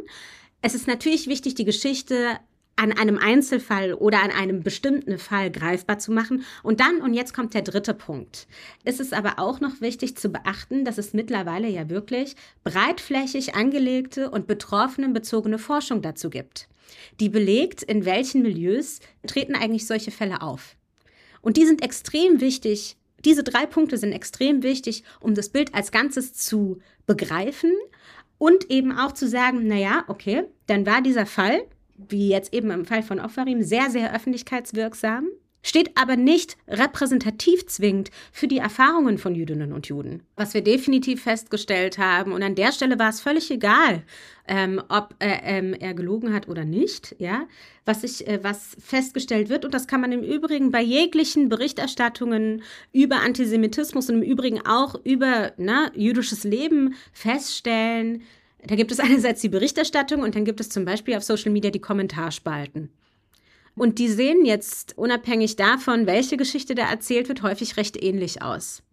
Es 0.61 0.75
ist 0.75 0.87
natürlich 0.87 1.27
wichtig, 1.27 1.55
die 1.55 1.65
Geschichte 1.65 2.37
an 2.81 2.91
einem 2.91 3.19
Einzelfall 3.19 3.93
oder 3.93 4.23
an 4.23 4.31
einem 4.31 4.63
bestimmten 4.63 5.19
Fall 5.19 5.51
greifbar 5.51 5.99
zu 5.99 6.11
machen. 6.11 6.43
Und 6.63 6.79
dann, 6.79 6.99
und 7.01 7.13
jetzt 7.13 7.31
kommt 7.31 7.53
der 7.53 7.61
dritte 7.61 7.93
Punkt, 7.93 8.47
ist 8.83 8.99
es 8.99 9.13
aber 9.13 9.37
auch 9.37 9.59
noch 9.59 9.81
wichtig 9.81 10.17
zu 10.17 10.29
beachten, 10.29 10.83
dass 10.83 10.97
es 10.97 11.13
mittlerweile 11.13 11.69
ja 11.69 11.89
wirklich 11.89 12.35
breitflächig 12.63 13.53
angelegte 13.53 14.31
und 14.31 14.47
betroffenenbezogene 14.47 15.59
Forschung 15.59 16.01
dazu 16.01 16.31
gibt, 16.31 16.67
die 17.19 17.29
belegt, 17.29 17.83
in 17.83 18.03
welchen 18.03 18.41
Milieus 18.41 18.99
treten 19.27 19.53
eigentlich 19.53 19.85
solche 19.85 20.09
Fälle 20.09 20.41
auf. 20.41 20.75
Und 21.41 21.57
die 21.57 21.67
sind 21.67 21.83
extrem 21.83 22.41
wichtig. 22.41 22.97
Diese 23.23 23.43
drei 23.43 23.67
Punkte 23.67 23.99
sind 23.99 24.11
extrem 24.11 24.63
wichtig, 24.63 25.03
um 25.19 25.35
das 25.35 25.49
Bild 25.49 25.75
als 25.75 25.91
Ganzes 25.91 26.33
zu 26.33 26.79
begreifen 27.05 27.71
und 28.39 28.71
eben 28.71 28.91
auch 28.91 29.11
zu 29.11 29.27
sagen, 29.27 29.67
naja, 29.67 30.03
okay, 30.07 30.45
dann 30.65 30.87
war 30.87 31.03
dieser 31.03 31.27
Fall, 31.27 31.61
wie 32.09 32.29
jetzt 32.29 32.53
eben 32.53 32.71
im 32.71 32.85
Fall 32.85 33.03
von 33.03 33.19
Offarim, 33.19 33.63
sehr, 33.63 33.89
sehr 33.89 34.13
öffentlichkeitswirksam 34.13 35.27
steht 35.63 35.91
aber 35.95 36.15
nicht 36.15 36.57
repräsentativ 36.67 37.67
zwingend 37.67 38.09
für 38.31 38.47
die 38.47 38.57
Erfahrungen 38.57 39.17
von 39.17 39.35
Jüdinnen 39.35 39.73
und 39.73 39.87
Juden. 39.87 40.23
Was 40.35 40.53
wir 40.53 40.63
definitiv 40.63 41.23
festgestellt 41.23 41.97
haben, 41.97 42.31
und 42.31 42.43
an 42.43 42.55
der 42.55 42.71
Stelle 42.71 42.97
war 42.97 43.09
es 43.09 43.21
völlig 43.21 43.51
egal, 43.51 44.03
ähm, 44.47 44.81
ob 44.89 45.15
äh, 45.19 45.37
ähm, 45.43 45.73
er 45.73 45.93
gelogen 45.93 46.33
hat 46.33 46.47
oder 46.47 46.65
nicht, 46.65 47.15
ja, 47.19 47.47
was, 47.85 48.03
ich, 48.03 48.27
äh, 48.27 48.43
was 48.43 48.75
festgestellt 48.79 49.49
wird, 49.49 49.65
und 49.65 49.73
das 49.73 49.87
kann 49.87 50.01
man 50.01 50.11
im 50.11 50.23
Übrigen 50.23 50.71
bei 50.71 50.81
jeglichen 50.81 51.49
Berichterstattungen 51.49 52.63
über 52.91 53.17
Antisemitismus 53.17 54.09
und 54.09 54.23
im 54.23 54.23
Übrigen 54.23 54.65
auch 54.65 54.95
über 55.03 55.53
na, 55.57 55.91
jüdisches 55.95 56.43
Leben 56.43 56.95
feststellen, 57.13 58.23
da 58.65 58.75
gibt 58.75 58.91
es 58.91 58.99
einerseits 58.99 59.41
die 59.41 59.49
Berichterstattung 59.49 60.21
und 60.21 60.35
dann 60.35 60.45
gibt 60.45 60.59
es 60.59 60.69
zum 60.69 60.85
Beispiel 60.85 61.15
auf 61.15 61.23
Social 61.23 61.51
Media 61.51 61.71
die 61.71 61.81
Kommentarspalten. 61.81 62.89
Und 63.75 63.99
die 63.99 64.09
sehen 64.09 64.45
jetzt, 64.45 64.97
unabhängig 64.97 65.55
davon, 65.55 66.05
welche 66.05 66.37
Geschichte 66.37 66.75
da 66.75 66.89
erzählt 66.89 67.29
wird, 67.29 67.41
häufig 67.41 67.77
recht 67.77 68.01
ähnlich 68.01 68.41
aus. 68.41 68.83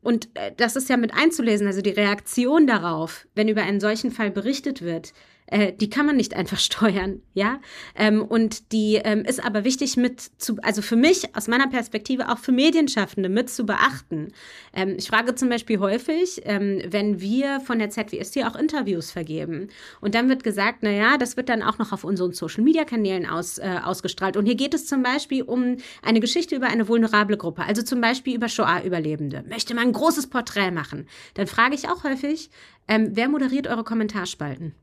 Und 0.00 0.28
äh, 0.34 0.52
das 0.56 0.76
ist 0.76 0.88
ja 0.88 0.96
mit 0.96 1.12
einzulesen, 1.14 1.66
also 1.66 1.82
die 1.82 1.90
Reaktion 1.90 2.66
darauf, 2.66 3.26
wenn 3.34 3.48
über 3.48 3.62
einen 3.62 3.80
solchen 3.80 4.12
Fall 4.12 4.30
berichtet 4.30 4.82
wird, 4.82 5.12
äh, 5.50 5.72
die 5.72 5.90
kann 5.90 6.06
man 6.06 6.16
nicht 6.16 6.34
einfach 6.34 6.58
steuern, 6.70 7.22
ja. 7.34 7.60
Ähm, 7.94 8.22
und 8.22 8.72
die 8.72 8.96
ähm, 8.96 9.24
ist 9.24 9.44
aber 9.44 9.64
wichtig 9.64 9.96
mit 9.96 10.20
zu, 10.20 10.56
also 10.62 10.82
für 10.82 10.96
mich 10.96 11.36
aus 11.36 11.48
meiner 11.48 11.68
Perspektive 11.68 12.28
auch 12.28 12.38
für 12.38 12.52
Medienschaffende 12.52 13.28
mit 13.28 13.50
zu 13.50 13.66
beachten. 13.66 14.32
Ähm, 14.72 14.94
ich 14.98 15.08
frage 15.08 15.34
zum 15.34 15.48
Beispiel 15.48 15.78
häufig, 15.78 16.42
ähm, 16.44 16.82
wenn 16.86 17.20
wir 17.20 17.60
von 17.60 17.78
der 17.78 17.90
ZWST 17.90 18.44
auch 18.44 18.56
Interviews 18.56 19.10
vergeben 19.10 19.68
und 20.00 20.14
dann 20.14 20.28
wird 20.28 20.44
gesagt, 20.44 20.78
na 20.82 20.90
ja, 20.90 21.18
das 21.18 21.36
wird 21.36 21.48
dann 21.48 21.62
auch 21.62 21.78
noch 21.78 21.92
auf 21.92 22.04
unseren 22.04 22.32
Social 22.32 22.64
Media 22.64 22.84
Kanälen 22.84 23.26
aus, 23.26 23.58
äh, 23.58 23.76
ausgestrahlt. 23.82 24.36
Und 24.36 24.46
hier 24.46 24.54
geht 24.54 24.74
es 24.74 24.86
zum 24.86 25.02
Beispiel 25.02 25.42
um 25.42 25.76
eine 26.02 26.20
Geschichte 26.20 26.56
über 26.56 26.68
eine 26.68 26.88
vulnerable 26.88 27.36
Gruppe, 27.36 27.62
also 27.62 27.82
zum 27.82 28.00
Beispiel 28.00 28.36
über 28.36 28.48
Shoah-Überlebende. 28.48 29.44
Möchte 29.48 29.74
man 29.74 29.88
ein 29.88 29.92
großes 29.92 30.28
Porträt 30.28 30.70
machen? 30.70 31.06
Dann 31.34 31.46
frage 31.46 31.74
ich 31.74 31.88
auch 31.88 32.04
häufig, 32.04 32.50
ähm, 32.88 33.10
wer 33.12 33.28
moderiert 33.28 33.66
eure 33.66 33.84
Kommentarspalten? 33.84 34.74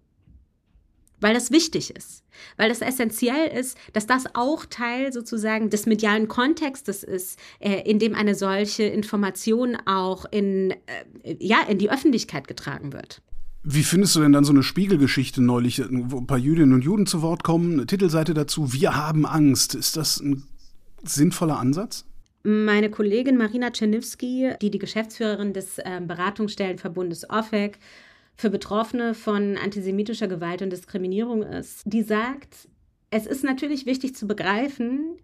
Weil 1.19 1.33
das 1.33 1.51
wichtig 1.51 1.95
ist, 1.95 2.23
weil 2.57 2.69
das 2.69 2.81
essentiell 2.81 3.47
ist, 3.47 3.77
dass 3.93 4.05
das 4.05 4.25
auch 4.35 4.65
Teil 4.65 5.11
sozusagen 5.11 5.69
des 5.69 5.87
medialen 5.87 6.27
Kontextes 6.27 7.03
ist, 7.03 7.39
äh, 7.59 7.89
in 7.89 7.97
dem 7.97 8.13
eine 8.13 8.35
solche 8.35 8.83
Information 8.83 9.75
auch 9.85 10.25
in, 10.29 10.71
äh, 11.23 11.35
ja, 11.39 11.61
in 11.67 11.79
die 11.79 11.89
Öffentlichkeit 11.89 12.47
getragen 12.47 12.93
wird. 12.93 13.21
Wie 13.63 13.83
findest 13.83 14.15
du 14.15 14.21
denn 14.21 14.31
dann 14.31 14.43
so 14.43 14.53
eine 14.53 14.63
Spiegelgeschichte 14.63 15.41
neulich, 15.41 15.81
wo 15.89 16.19
ein 16.19 16.27
paar 16.27 16.37
Jüdinnen 16.37 16.73
und 16.73 16.83
Juden 16.83 17.05
zu 17.05 17.21
Wort 17.21 17.43
kommen, 17.43 17.73
eine 17.73 17.85
Titelseite 17.85 18.33
dazu, 18.33 18.71
wir 18.71 18.95
haben 18.95 19.25
Angst. 19.25 19.75
Ist 19.75 19.97
das 19.97 20.19
ein 20.19 20.43
sinnvoller 21.03 21.59
Ansatz? 21.59 22.05
Meine 22.43 22.89
Kollegin 22.89 23.35
Marina 23.35 23.71
Czerniewski, 23.71 24.53
die 24.61 24.71
die 24.71 24.79
Geschäftsführerin 24.79 25.51
des 25.51 25.79
äh, 25.79 25.99
Beratungsstellenverbundes 25.99 27.29
OFEC 27.29 27.77
für 28.37 28.49
Betroffene 28.49 29.13
von 29.13 29.57
antisemitischer 29.57 30.27
Gewalt 30.27 30.61
und 30.61 30.71
Diskriminierung 30.71 31.43
ist, 31.43 31.81
die 31.85 32.03
sagt, 32.03 32.69
es 33.09 33.25
ist 33.25 33.43
natürlich 33.43 33.85
wichtig 33.85 34.15
zu 34.15 34.27
begreifen, 34.27 35.17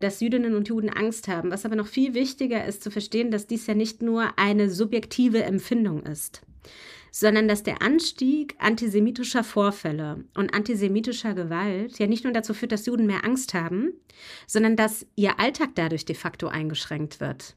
dass 0.00 0.20
Jüdinnen 0.20 0.54
und 0.54 0.68
Juden 0.68 0.90
Angst 0.90 1.28
haben. 1.28 1.50
Was 1.50 1.64
aber 1.64 1.76
noch 1.76 1.86
viel 1.86 2.12
wichtiger 2.12 2.64
ist 2.64 2.82
zu 2.82 2.90
verstehen, 2.90 3.30
dass 3.30 3.46
dies 3.46 3.66
ja 3.66 3.74
nicht 3.74 4.02
nur 4.02 4.38
eine 4.38 4.68
subjektive 4.68 5.42
Empfindung 5.42 6.02
ist 6.02 6.42
sondern 7.18 7.48
dass 7.48 7.62
der 7.62 7.80
Anstieg 7.80 8.56
antisemitischer 8.58 9.42
Vorfälle 9.42 10.26
und 10.34 10.52
antisemitischer 10.52 11.32
Gewalt 11.32 11.98
ja 11.98 12.06
nicht 12.06 12.24
nur 12.24 12.32
dazu 12.34 12.52
führt, 12.52 12.72
dass 12.72 12.84
Juden 12.84 13.06
mehr 13.06 13.24
Angst 13.24 13.54
haben, 13.54 13.94
sondern 14.46 14.76
dass 14.76 15.06
ihr 15.16 15.40
Alltag 15.40 15.70
dadurch 15.76 16.04
de 16.04 16.14
facto 16.14 16.48
eingeschränkt 16.48 17.18
wird. 17.18 17.56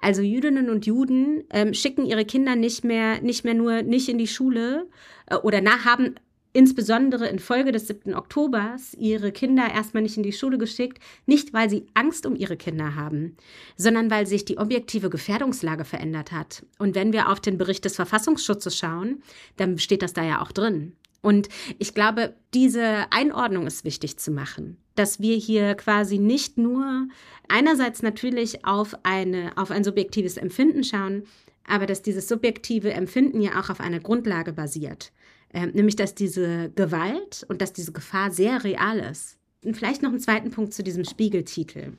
Also 0.00 0.22
Jüdinnen 0.22 0.70
und 0.70 0.86
Juden 0.86 1.44
ähm, 1.50 1.74
schicken 1.74 2.04
ihre 2.04 2.24
Kinder 2.24 2.56
nicht 2.56 2.84
mehr, 2.84 3.20
nicht 3.22 3.44
mehr 3.44 3.54
nur 3.54 3.82
nicht 3.82 4.08
in 4.08 4.18
die 4.18 4.26
Schule 4.26 4.88
äh, 5.26 5.36
oder 5.36 5.60
nach, 5.60 5.84
haben 5.84 6.14
insbesondere 6.56 7.28
infolge 7.28 7.70
des 7.70 7.86
7. 7.86 8.14
Oktobers 8.14 8.94
ihre 8.94 9.30
Kinder 9.30 9.70
erstmal 9.70 10.02
nicht 10.02 10.16
in 10.16 10.22
die 10.22 10.32
Schule 10.32 10.56
geschickt, 10.56 11.02
nicht 11.26 11.52
weil 11.52 11.68
sie 11.68 11.86
Angst 11.92 12.24
um 12.24 12.34
ihre 12.34 12.56
Kinder 12.56 12.94
haben, 12.94 13.36
sondern 13.76 14.10
weil 14.10 14.26
sich 14.26 14.46
die 14.46 14.56
objektive 14.56 15.10
Gefährdungslage 15.10 15.84
verändert 15.84 16.32
hat. 16.32 16.64
Und 16.78 16.94
wenn 16.94 17.12
wir 17.12 17.28
auf 17.28 17.40
den 17.40 17.58
Bericht 17.58 17.84
des 17.84 17.96
Verfassungsschutzes 17.96 18.74
schauen, 18.74 19.22
dann 19.58 19.78
steht 19.78 20.00
das 20.00 20.14
da 20.14 20.24
ja 20.24 20.40
auch 20.40 20.50
drin. 20.50 20.96
Und 21.20 21.50
ich 21.78 21.92
glaube, 21.92 22.34
diese 22.54 23.12
Einordnung 23.12 23.66
ist 23.66 23.84
wichtig 23.84 24.18
zu 24.18 24.30
machen, 24.30 24.78
dass 24.96 25.20
wir 25.20 25.36
hier 25.36 25.74
quasi 25.74 26.18
nicht 26.18 26.58
nur 26.58 27.08
einerseits 27.48 28.02
natürlich 28.02 28.64
auf, 28.64 28.96
eine, 29.04 29.52
auf 29.56 29.70
ein 29.70 29.84
subjektives 29.84 30.36
Empfinden 30.36 30.84
schauen, 30.84 31.24
aber 31.66 31.86
dass 31.86 32.02
dieses 32.02 32.28
subjektive 32.28 32.92
Empfinden 32.92 33.40
ja 33.40 33.60
auch 33.60 33.70
auf 33.70 33.80
einer 33.80 34.00
Grundlage 34.00 34.52
basiert. 34.52 35.12
Ähm, 35.52 35.70
nämlich 35.74 35.96
dass 35.96 36.14
diese 36.14 36.70
Gewalt 36.74 37.46
und 37.48 37.62
dass 37.62 37.72
diese 37.72 37.92
Gefahr 37.92 38.30
sehr 38.30 38.64
real 38.64 38.98
ist. 38.98 39.38
Und 39.64 39.76
vielleicht 39.76 40.02
noch 40.02 40.10
einen 40.10 40.20
zweiten 40.20 40.50
Punkt 40.50 40.74
zu 40.74 40.82
diesem 40.82 41.04
Spiegeltitel. 41.04 41.92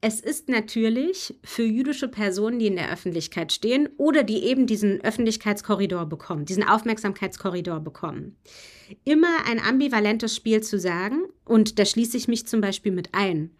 Es 0.00 0.20
ist 0.20 0.48
natürlich 0.48 1.34
für 1.42 1.64
jüdische 1.64 2.08
Personen, 2.08 2.58
die 2.58 2.66
in 2.66 2.76
der 2.76 2.92
Öffentlichkeit 2.92 3.52
stehen 3.52 3.88
oder 3.96 4.24
die 4.24 4.44
eben 4.44 4.66
diesen 4.66 5.00
Öffentlichkeitskorridor 5.02 6.06
bekommen, 6.06 6.44
diesen 6.44 6.64
Aufmerksamkeitskorridor 6.64 7.80
bekommen, 7.80 8.36
immer 9.04 9.46
ein 9.46 9.60
ambivalentes 9.60 10.34
Spiel 10.34 10.62
zu 10.62 10.78
sagen, 10.78 11.24
und 11.44 11.78
da 11.78 11.84
schließe 11.84 12.16
ich 12.16 12.28
mich 12.28 12.46
zum 12.46 12.60
Beispiel 12.60 12.92
mit 12.92 13.10
ein, 13.12 13.50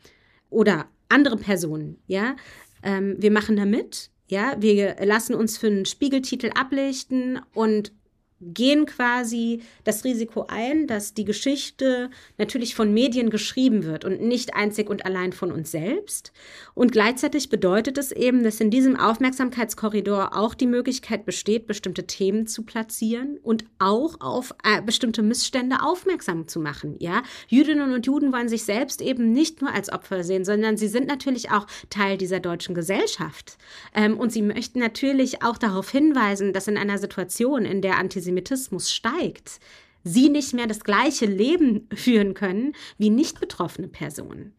oder 0.50 0.86
andere 1.08 1.36
Personen, 1.36 1.98
ja, 2.06 2.36
ähm, 2.82 3.16
wir 3.18 3.30
machen 3.30 3.56
da 3.56 3.64
mit, 3.64 4.10
ja, 4.28 4.56
wir 4.58 4.96
lassen 5.04 5.34
uns 5.34 5.56
für 5.58 5.68
einen 5.68 5.86
Spiegeltitel 5.86 6.50
ablichten 6.54 7.40
und 7.54 7.92
gehen 8.40 8.84
quasi 8.84 9.62
das 9.84 10.04
Risiko 10.04 10.44
ein, 10.48 10.86
dass 10.86 11.14
die 11.14 11.24
Geschichte 11.24 12.10
natürlich 12.36 12.74
von 12.74 12.92
Medien 12.92 13.30
geschrieben 13.30 13.84
wird 13.84 14.04
und 14.04 14.20
nicht 14.20 14.54
einzig 14.54 14.90
und 14.90 15.06
allein 15.06 15.32
von 15.32 15.50
uns 15.50 15.70
selbst. 15.70 16.32
Und 16.74 16.92
gleichzeitig 16.92 17.48
bedeutet 17.48 17.96
es 17.96 18.12
eben, 18.12 18.42
dass 18.42 18.60
in 18.60 18.70
diesem 18.70 18.96
Aufmerksamkeitskorridor 18.96 20.36
auch 20.36 20.54
die 20.54 20.66
Möglichkeit 20.66 21.24
besteht, 21.24 21.66
bestimmte 21.66 22.06
Themen 22.06 22.46
zu 22.46 22.62
platzieren 22.62 23.38
und 23.42 23.64
auch 23.78 24.20
auf 24.20 24.54
äh, 24.62 24.82
bestimmte 24.82 25.22
Missstände 25.22 25.76
aufmerksam 25.82 26.46
zu 26.46 26.60
machen. 26.60 26.96
Ja, 26.98 27.22
Jüdinnen 27.48 27.94
und 27.94 28.06
Juden 28.06 28.32
wollen 28.32 28.48
sich 28.48 28.64
selbst 28.64 29.00
eben 29.00 29.32
nicht 29.32 29.62
nur 29.62 29.72
als 29.72 29.90
Opfer 29.90 30.24
sehen, 30.24 30.44
sondern 30.44 30.76
sie 30.76 30.88
sind 30.88 31.06
natürlich 31.06 31.50
auch 31.50 31.66
Teil 31.88 32.18
dieser 32.18 32.40
deutschen 32.40 32.74
Gesellschaft. 32.74 33.56
Ähm, 33.94 34.18
und 34.18 34.30
sie 34.30 34.42
möchten 34.42 34.78
natürlich 34.78 35.42
auch 35.42 35.56
darauf 35.56 35.90
hinweisen, 35.90 36.52
dass 36.52 36.68
in 36.68 36.76
einer 36.76 36.98
Situation, 36.98 37.64
in 37.64 37.80
der 37.80 37.96
Antisemitismus 37.96 38.25
Antisemitismus 38.26 38.92
steigt, 38.92 39.60
sie 40.02 40.28
nicht 40.28 40.52
mehr 40.52 40.66
das 40.66 40.84
gleiche 40.84 41.26
Leben 41.26 41.88
führen 41.94 42.34
können 42.34 42.74
wie 42.98 43.10
nicht 43.10 43.40
betroffene 43.40 43.88
Personen. 43.88 44.52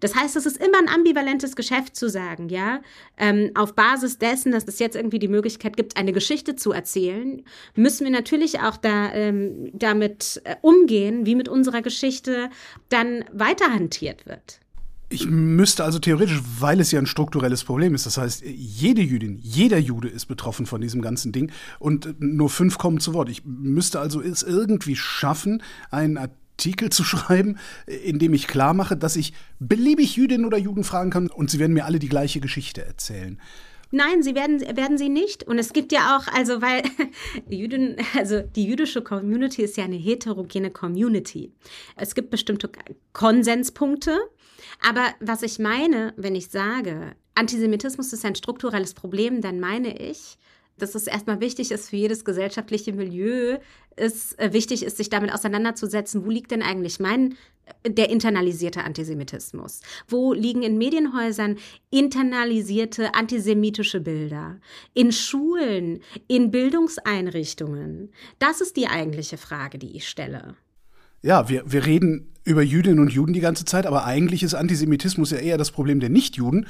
Das 0.00 0.14
heißt, 0.14 0.34
es 0.36 0.46
ist 0.46 0.56
immer 0.56 0.78
ein 0.78 0.88
ambivalentes 0.88 1.54
Geschäft 1.54 1.94
zu 1.94 2.08
sagen, 2.08 2.48
ja, 2.48 2.80
ähm, 3.18 3.50
auf 3.54 3.74
Basis 3.74 4.16
dessen, 4.16 4.50
dass 4.50 4.64
es 4.64 4.78
jetzt 4.78 4.96
irgendwie 4.96 5.18
die 5.18 5.28
Möglichkeit 5.28 5.76
gibt, 5.76 5.98
eine 5.98 6.12
Geschichte 6.12 6.56
zu 6.56 6.72
erzählen, 6.72 7.44
müssen 7.74 8.04
wir 8.04 8.10
natürlich 8.10 8.60
auch 8.60 8.78
da 8.78 9.12
ähm, 9.12 9.70
damit 9.74 10.40
äh, 10.44 10.56
umgehen, 10.62 11.26
wie 11.26 11.34
mit 11.34 11.50
unserer 11.50 11.82
Geschichte 11.82 12.48
dann 12.88 13.26
weiterhantiert 13.30 14.24
wird. 14.24 14.60
Ich 15.10 15.26
müsste 15.26 15.84
also 15.84 15.98
theoretisch, 15.98 16.40
weil 16.58 16.80
es 16.80 16.90
ja 16.90 16.98
ein 16.98 17.06
strukturelles 17.06 17.64
Problem 17.64 17.94
ist, 17.94 18.04
das 18.04 18.18
heißt, 18.18 18.42
jede 18.44 19.00
Jüdin, 19.00 19.38
jeder 19.38 19.78
Jude 19.78 20.08
ist 20.08 20.26
betroffen 20.26 20.66
von 20.66 20.82
diesem 20.82 21.00
ganzen 21.00 21.32
Ding 21.32 21.50
und 21.78 22.20
nur 22.20 22.50
fünf 22.50 22.76
kommen 22.76 23.00
zu 23.00 23.14
Wort. 23.14 23.30
Ich 23.30 23.42
müsste 23.46 24.00
also 24.00 24.20
es 24.20 24.42
irgendwie 24.42 24.96
schaffen, 24.96 25.62
einen 25.90 26.18
Artikel 26.18 26.90
zu 26.90 27.04
schreiben, 27.04 27.56
in 27.86 28.18
dem 28.18 28.34
ich 28.34 28.48
klar 28.48 28.74
mache, 28.74 28.96
dass 28.98 29.16
ich 29.16 29.32
beliebig 29.58 30.16
Jüdinnen 30.16 30.44
oder 30.44 30.58
Juden 30.58 30.84
fragen 30.84 31.10
kann 31.10 31.28
und 31.28 31.50
sie 31.50 31.58
werden 31.58 31.72
mir 31.72 31.86
alle 31.86 31.98
die 31.98 32.10
gleiche 32.10 32.40
Geschichte 32.40 32.84
erzählen. 32.84 33.40
Nein, 33.90 34.22
sie 34.22 34.34
werden, 34.34 34.60
werden 34.76 34.98
sie 34.98 35.08
nicht. 35.08 35.44
Und 35.44 35.58
es 35.58 35.72
gibt 35.72 35.92
ja 35.92 36.16
auch, 36.18 36.26
also 36.34 36.60
weil 36.60 36.82
Jüden, 37.48 37.96
also 38.14 38.40
die 38.42 38.66
jüdische 38.66 39.00
Community 39.00 39.62
ist 39.62 39.78
ja 39.78 39.84
eine 39.84 39.96
heterogene 39.96 40.70
Community. 40.70 41.52
Es 41.96 42.14
gibt 42.14 42.30
bestimmte 42.30 42.70
Konsenspunkte, 43.14 44.18
aber 44.86 45.14
was 45.20 45.42
ich 45.42 45.58
meine, 45.58 46.14
wenn 46.16 46.34
ich 46.34 46.48
sage, 46.48 47.14
Antisemitismus 47.34 48.12
ist 48.12 48.24
ein 48.24 48.34
strukturelles 48.34 48.94
Problem, 48.94 49.40
dann 49.40 49.60
meine 49.60 49.96
ich, 49.98 50.38
dass 50.78 50.94
es 50.94 51.06
erstmal 51.06 51.40
wichtig 51.40 51.70
ist 51.70 51.90
für 51.90 51.96
jedes 51.96 52.24
gesellschaftliche 52.24 52.92
Milieu, 52.92 53.58
ist 53.96 54.38
äh, 54.38 54.52
wichtig 54.52 54.84
ist, 54.84 54.96
sich 54.96 55.10
damit 55.10 55.32
auseinanderzusetzen, 55.32 56.24
wo 56.24 56.30
liegt 56.30 56.50
denn 56.50 56.62
eigentlich 56.62 57.00
mein 57.00 57.36
äh, 57.82 57.90
der 57.90 58.10
internalisierte 58.10 58.84
Antisemitismus? 58.84 59.80
Wo 60.06 60.32
liegen 60.32 60.62
in 60.62 60.78
Medienhäusern 60.78 61.58
internalisierte 61.90 63.14
antisemitische 63.14 64.00
Bilder? 64.00 64.60
In 64.94 65.12
Schulen, 65.12 66.00
in 66.28 66.50
Bildungseinrichtungen? 66.50 68.12
Das 68.38 68.60
ist 68.60 68.76
die 68.76 68.86
eigentliche 68.86 69.36
Frage, 69.36 69.78
die 69.78 69.96
ich 69.96 70.08
stelle. 70.08 70.54
Ja, 71.22 71.48
wir, 71.48 71.70
wir 71.70 71.84
reden 71.84 72.32
über 72.44 72.62
Jüdinnen 72.62 73.00
und 73.00 73.12
Juden 73.12 73.32
die 73.32 73.40
ganze 73.40 73.64
Zeit, 73.64 73.86
aber 73.86 74.04
eigentlich 74.04 74.42
ist 74.42 74.54
Antisemitismus 74.54 75.30
ja 75.30 75.38
eher 75.38 75.58
das 75.58 75.70
Problem 75.70 76.00
der 76.00 76.08
Nichtjuden. 76.08 76.66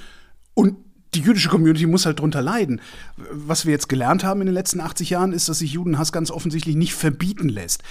Und 0.55 0.77
die 1.15 1.21
jüdische 1.21 1.49
Community 1.49 1.87
muss 1.87 2.07
halt 2.07 2.21
drunter 2.21 2.43
leiden. 2.43 2.81
Was 3.17 3.65
wir 3.65 3.73
jetzt 3.73 3.89
gelernt 3.89 4.25
haben 4.25 4.41
in 4.41 4.47
den 4.47 4.55
letzten 4.55 4.81
80 4.81 5.11
Jahren, 5.11 5.33
ist, 5.33 5.49
dass 5.49 5.61
sich 5.61 5.73
Judenhass 5.73 6.13
ganz 6.13 6.31
offensichtlich 6.31 6.77
nicht 6.77 6.95
verbieten 6.95 7.49
lässt. 7.49 7.83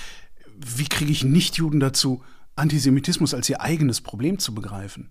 Wie 0.58 0.88
kriege 0.88 1.12
ich 1.12 1.24
Nichtjuden 1.24 1.80
dazu, 1.80 2.22
Antisemitismus 2.56 3.34
als 3.34 3.50
ihr 3.50 3.62
eigenes 3.62 4.02
Problem 4.02 4.40
zu 4.40 4.54
begreifen? 4.54 5.10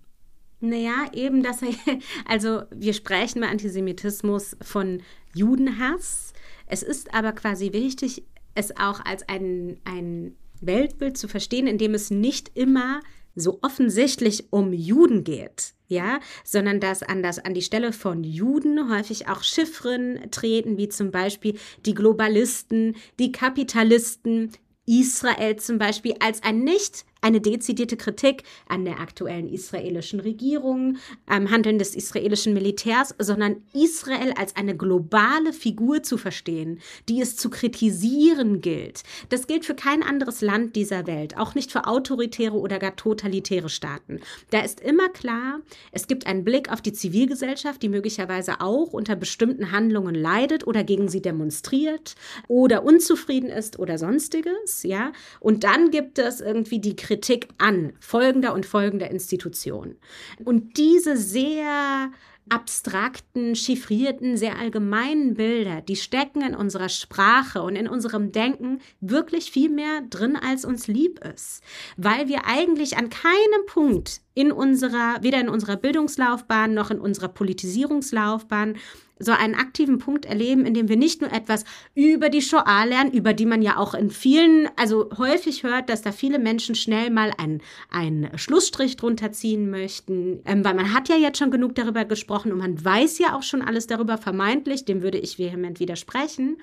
Naja, 0.59 1.05
eben, 1.13 1.43
dass 1.43 1.61
er, 1.61 1.69
also 2.27 2.63
wir 2.71 2.93
sprechen 2.93 3.41
bei 3.41 3.49
Antisemitismus 3.49 4.57
von 4.61 5.01
Judenhass. 5.33 6.33
Es 6.65 6.83
ist 6.83 7.13
aber 7.13 7.31
quasi 7.31 7.73
wichtig, 7.73 8.23
es 8.55 8.75
auch 8.75 9.03
als 9.05 9.27
ein, 9.29 9.77
ein 9.85 10.35
Weltbild 10.61 11.17
zu 11.17 11.27
verstehen, 11.27 11.67
in 11.67 11.77
dem 11.77 11.93
es 11.93 12.11
nicht 12.11 12.51
immer 12.55 13.01
so 13.35 13.59
offensichtlich 13.61 14.51
um 14.51 14.73
Juden 14.73 15.23
geht, 15.23 15.73
ja, 15.87 16.19
sondern 16.43 16.79
dass 16.79 17.03
an, 17.03 17.21
das, 17.21 17.39
an 17.39 17.53
die 17.53 17.61
Stelle 17.61 17.93
von 17.93 18.23
Juden 18.23 18.91
häufig 18.91 19.27
auch 19.27 19.43
Chiffren 19.43 20.31
treten, 20.31 20.77
wie 20.77 20.89
zum 20.89 21.11
Beispiel 21.11 21.57
die 21.85 21.93
Globalisten, 21.93 22.95
die 23.19 23.31
Kapitalisten, 23.31 24.51
Israel 24.87 25.57
zum 25.57 25.77
Beispiel 25.77 26.15
als 26.19 26.41
ein 26.43 26.63
nicht 26.63 27.05
eine 27.21 27.41
dezidierte 27.41 27.97
Kritik 27.97 28.43
an 28.67 28.85
der 28.85 28.99
aktuellen 28.99 29.47
israelischen 29.47 30.19
Regierung, 30.19 30.97
am 31.25 31.49
Handeln 31.49 31.79
des 31.79 31.95
israelischen 31.95 32.53
Militärs, 32.53 33.15
sondern 33.19 33.63
Israel 33.73 34.33
als 34.37 34.55
eine 34.55 34.75
globale 34.75 35.53
Figur 35.53 36.03
zu 36.03 36.17
verstehen, 36.17 36.79
die 37.09 37.21
es 37.21 37.35
zu 37.35 37.49
kritisieren 37.49 38.61
gilt. 38.61 39.03
Das 39.29 39.47
gilt 39.47 39.65
für 39.65 39.75
kein 39.75 40.03
anderes 40.03 40.41
Land 40.41 40.75
dieser 40.75 41.07
Welt, 41.07 41.37
auch 41.37 41.55
nicht 41.55 41.71
für 41.71 41.87
autoritäre 41.87 42.55
oder 42.55 42.79
gar 42.79 42.95
totalitäre 42.95 43.69
Staaten. 43.69 44.19
Da 44.51 44.61
ist 44.61 44.79
immer 44.79 45.09
klar, 45.09 45.59
es 45.91 46.07
gibt 46.07 46.27
einen 46.27 46.43
Blick 46.43 46.71
auf 46.71 46.81
die 46.81 46.93
Zivilgesellschaft, 46.93 47.81
die 47.81 47.89
möglicherweise 47.89 48.61
auch 48.61 48.93
unter 48.93 49.15
bestimmten 49.15 49.71
Handlungen 49.71 50.15
leidet 50.15 50.65
oder 50.65 50.83
gegen 50.83 51.09
sie 51.09 51.21
demonstriert 51.21 52.15
oder 52.47 52.83
unzufrieden 52.83 53.49
ist 53.49 53.79
oder 53.79 53.97
sonstiges, 53.97 54.83
ja. 54.83 55.11
Und 55.39 55.63
dann 55.63 55.91
gibt 55.91 56.19
es 56.19 56.41
irgendwie 56.41 56.79
die 56.79 56.95
Kritik 57.07 57.47
an 57.57 57.93
folgender 58.01 58.53
und 58.53 58.65
folgender 58.65 59.09
Institution. 59.09 59.95
Und 60.43 60.77
diese 60.77 61.15
sehr 61.15 62.11
abstrakten, 62.49 63.55
chiffrierten, 63.55 64.35
sehr 64.35 64.57
allgemeinen 64.57 65.35
Bilder, 65.35 65.81
die 65.81 65.95
stecken 65.95 66.41
in 66.41 66.53
unserer 66.53 66.89
Sprache 66.89 67.61
und 67.61 67.77
in 67.77 67.87
unserem 67.87 68.33
Denken 68.33 68.79
wirklich 68.99 69.51
viel 69.51 69.69
mehr 69.69 70.01
drin, 70.09 70.35
als 70.35 70.65
uns 70.65 70.87
lieb 70.87 71.19
ist. 71.23 71.63
Weil 71.95 72.27
wir 72.27 72.45
eigentlich 72.45 72.97
an 72.97 73.09
keinem 73.09 73.65
Punkt 73.67 74.19
in 74.33 74.51
unserer, 74.51 75.21
weder 75.21 75.39
in 75.39 75.49
unserer 75.49 75.77
Bildungslaufbahn 75.77 76.73
noch 76.73 76.91
in 76.91 76.99
unserer 76.99 77.29
Politisierungslaufbahn 77.29 78.75
so 79.19 79.31
einen 79.31 79.55
aktiven 79.55 79.99
Punkt 79.99 80.25
erleben, 80.25 80.65
in 80.65 80.73
dem 80.73 80.89
wir 80.89 80.97
nicht 80.97 81.21
nur 81.21 81.31
etwas 81.31 81.63
über 81.95 82.29
die 82.29 82.41
Shoah 82.41 82.85
lernen, 82.85 83.11
über 83.11 83.33
die 83.33 83.45
man 83.45 83.61
ja 83.61 83.77
auch 83.77 83.93
in 83.93 84.09
vielen, 84.09 84.69
also 84.75 85.09
häufig 85.17 85.63
hört, 85.63 85.89
dass 85.89 86.01
da 86.01 86.11
viele 86.11 86.39
Menschen 86.39 86.75
schnell 86.75 87.09
mal 87.09 87.31
einen, 87.37 87.61
einen 87.89 88.37
Schlussstrich 88.37 88.95
drunter 88.97 89.31
ziehen 89.31 89.69
möchten, 89.69 90.41
ähm, 90.45 90.63
weil 90.63 90.73
man 90.73 90.93
hat 90.93 91.09
ja 91.09 91.15
jetzt 91.15 91.39
schon 91.39 91.51
genug 91.51 91.75
darüber 91.75 92.05
gesprochen 92.05 92.51
und 92.51 92.59
man 92.59 92.83
weiß 92.83 93.19
ja 93.19 93.35
auch 93.35 93.43
schon 93.43 93.61
alles 93.61 93.87
darüber 93.87 94.17
vermeintlich, 94.17 94.85
dem 94.85 95.01
würde 95.01 95.17
ich 95.17 95.39
vehement 95.39 95.79
widersprechen. 95.79 96.57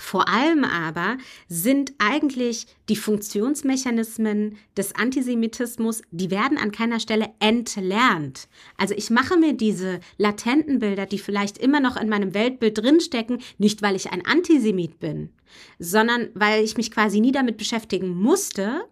Vor 0.00 0.28
allem 0.28 0.64
aber 0.64 1.18
sind 1.48 1.92
eigentlich 1.98 2.66
die 2.88 2.96
Funktionsmechanismen 2.96 4.56
des 4.76 4.94
Antisemitismus, 4.94 6.02
die 6.10 6.30
werden 6.30 6.56
an 6.56 6.72
keiner 6.72 7.00
Stelle 7.00 7.30
entlernt. 7.40 8.48
Also 8.76 8.94
ich 8.94 9.10
mache 9.10 9.36
mir 9.36 9.54
diese 9.54 10.00
latenten 10.16 10.78
Bilder, 10.78 11.06
die 11.06 11.18
vielleicht 11.18 11.58
immer 11.58 11.80
noch 11.80 11.96
in 12.00 12.08
meinem 12.08 12.32
Weltbild 12.34 12.78
drinstecken, 12.78 13.40
nicht 13.58 13.82
weil 13.82 13.96
ich 13.96 14.10
ein 14.10 14.24
Antisemit 14.24 15.00
bin, 15.00 15.30
sondern 15.78 16.28
weil 16.34 16.64
ich 16.64 16.76
mich 16.76 16.90
quasi 16.90 17.20
nie 17.20 17.32
damit 17.32 17.56
beschäftigen 17.56 18.08
musste, 18.08 18.84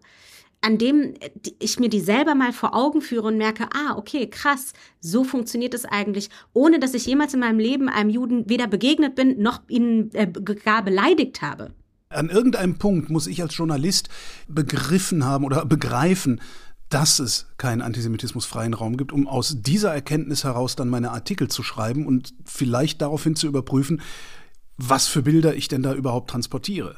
an 0.61 0.77
dem 0.77 1.13
ich 1.59 1.79
mir 1.79 1.89
die 1.89 1.99
selber 1.99 2.35
mal 2.35 2.51
vor 2.51 2.75
Augen 2.75 3.01
führe 3.01 3.27
und 3.27 3.37
merke, 3.37 3.67
ah, 3.73 3.95
okay, 3.95 4.27
krass, 4.29 4.73
so 4.99 5.23
funktioniert 5.23 5.73
es 5.73 5.85
eigentlich, 5.85 6.29
ohne 6.53 6.79
dass 6.79 6.93
ich 6.93 7.05
jemals 7.05 7.33
in 7.33 7.39
meinem 7.39 7.59
Leben 7.59 7.89
einem 7.89 8.09
Juden 8.09 8.49
weder 8.49 8.67
begegnet 8.67 9.15
bin, 9.15 9.41
noch 9.41 9.61
ihn 9.67 10.09
äh, 10.13 10.27
gar 10.27 10.83
beleidigt 10.83 11.41
habe. 11.41 11.71
An 12.09 12.29
irgendeinem 12.29 12.77
Punkt 12.77 13.09
muss 13.09 13.27
ich 13.27 13.41
als 13.41 13.55
Journalist 13.55 14.09
begriffen 14.47 15.25
haben 15.25 15.45
oder 15.45 15.65
begreifen, 15.65 16.41
dass 16.89 17.19
es 17.19 17.47
keinen 17.57 17.81
antisemitismusfreien 17.81 18.73
Raum 18.73 18.95
gibt, 18.95 19.11
um 19.11 19.27
aus 19.27 19.57
dieser 19.61 19.93
Erkenntnis 19.93 20.45
heraus 20.45 20.75
dann 20.75 20.89
meine 20.89 21.11
Artikel 21.11 21.49
zu 21.49 21.63
schreiben 21.63 22.05
und 22.07 22.33
vielleicht 22.45 23.01
daraufhin 23.01 23.35
zu 23.35 23.47
überprüfen, 23.47 24.01
was 24.77 25.07
für 25.07 25.21
Bilder 25.21 25.55
ich 25.55 25.67
denn 25.67 25.83
da 25.83 25.93
überhaupt 25.93 26.29
transportiere, 26.29 26.97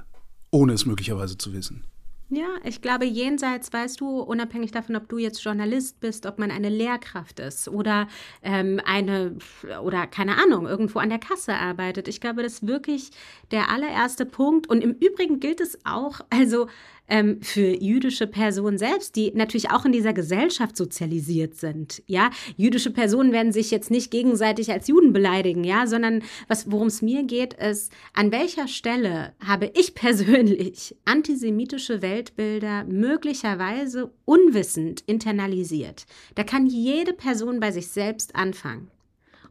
ohne 0.51 0.73
es 0.73 0.85
möglicherweise 0.85 1.37
zu 1.37 1.53
wissen. 1.53 1.85
Ja, 2.31 2.45
ich 2.63 2.83
glaube, 2.83 3.05
jenseits, 3.05 3.73
weißt 3.73 3.99
du, 4.01 4.19
unabhängig 4.21 4.69
davon, 4.69 4.95
ob 4.95 5.09
du 5.09 5.17
jetzt 5.17 5.43
Journalist 5.43 5.99
bist, 5.99 6.27
ob 6.27 6.37
man 6.37 6.51
eine 6.51 6.69
Lehrkraft 6.69 7.39
ist 7.39 7.67
oder 7.67 8.07
ähm, 8.43 8.79
eine, 8.85 9.35
oder 9.81 10.05
keine 10.05 10.37
Ahnung, 10.37 10.67
irgendwo 10.67 10.99
an 10.99 11.09
der 11.09 11.17
Kasse 11.17 11.55
arbeitet. 11.55 12.07
Ich 12.07 12.21
glaube, 12.21 12.43
das 12.43 12.53
ist 12.53 12.67
wirklich 12.67 13.09
der 13.49 13.69
allererste 13.69 14.27
Punkt. 14.27 14.67
Und 14.69 14.83
im 14.83 14.91
Übrigen 14.91 15.39
gilt 15.39 15.59
es 15.59 15.79
auch, 15.85 16.19
also 16.29 16.67
ähm, 17.09 17.41
für 17.41 17.81
jüdische 17.81 18.27
Personen 18.27 18.77
selbst, 18.77 19.15
die 19.15 19.31
natürlich 19.33 19.71
auch 19.71 19.85
in 19.85 19.91
dieser 19.91 20.13
Gesellschaft 20.13 20.77
sozialisiert 20.77 21.55
sind. 21.55 22.01
Ja, 22.07 22.29
jüdische 22.55 22.91
Personen 22.91 23.31
werden 23.31 23.51
sich 23.51 23.71
jetzt 23.71 23.91
nicht 23.91 24.11
gegenseitig 24.11 24.71
als 24.71 24.87
Juden 24.87 25.13
beleidigen, 25.13 25.63
ja, 25.63 25.87
sondern 25.87 26.23
worum 26.65 26.87
es 26.87 27.01
mir 27.01 27.23
geht, 27.23 27.53
ist, 27.53 27.91
an 28.13 28.31
welcher 28.31 28.67
Stelle 28.67 29.33
habe 29.45 29.71
ich 29.75 29.93
persönlich 29.99 30.95
antisemitische 31.05 32.01
Weltbilder 32.01 32.83
möglicherweise 32.85 34.11
unwissend 34.25 35.03
internalisiert. 35.05 36.05
Da 36.35 36.43
kann 36.43 36.67
jede 36.67 37.13
Person 37.13 37.59
bei 37.59 37.71
sich 37.71 37.87
selbst 37.87 38.35
anfangen 38.35 38.89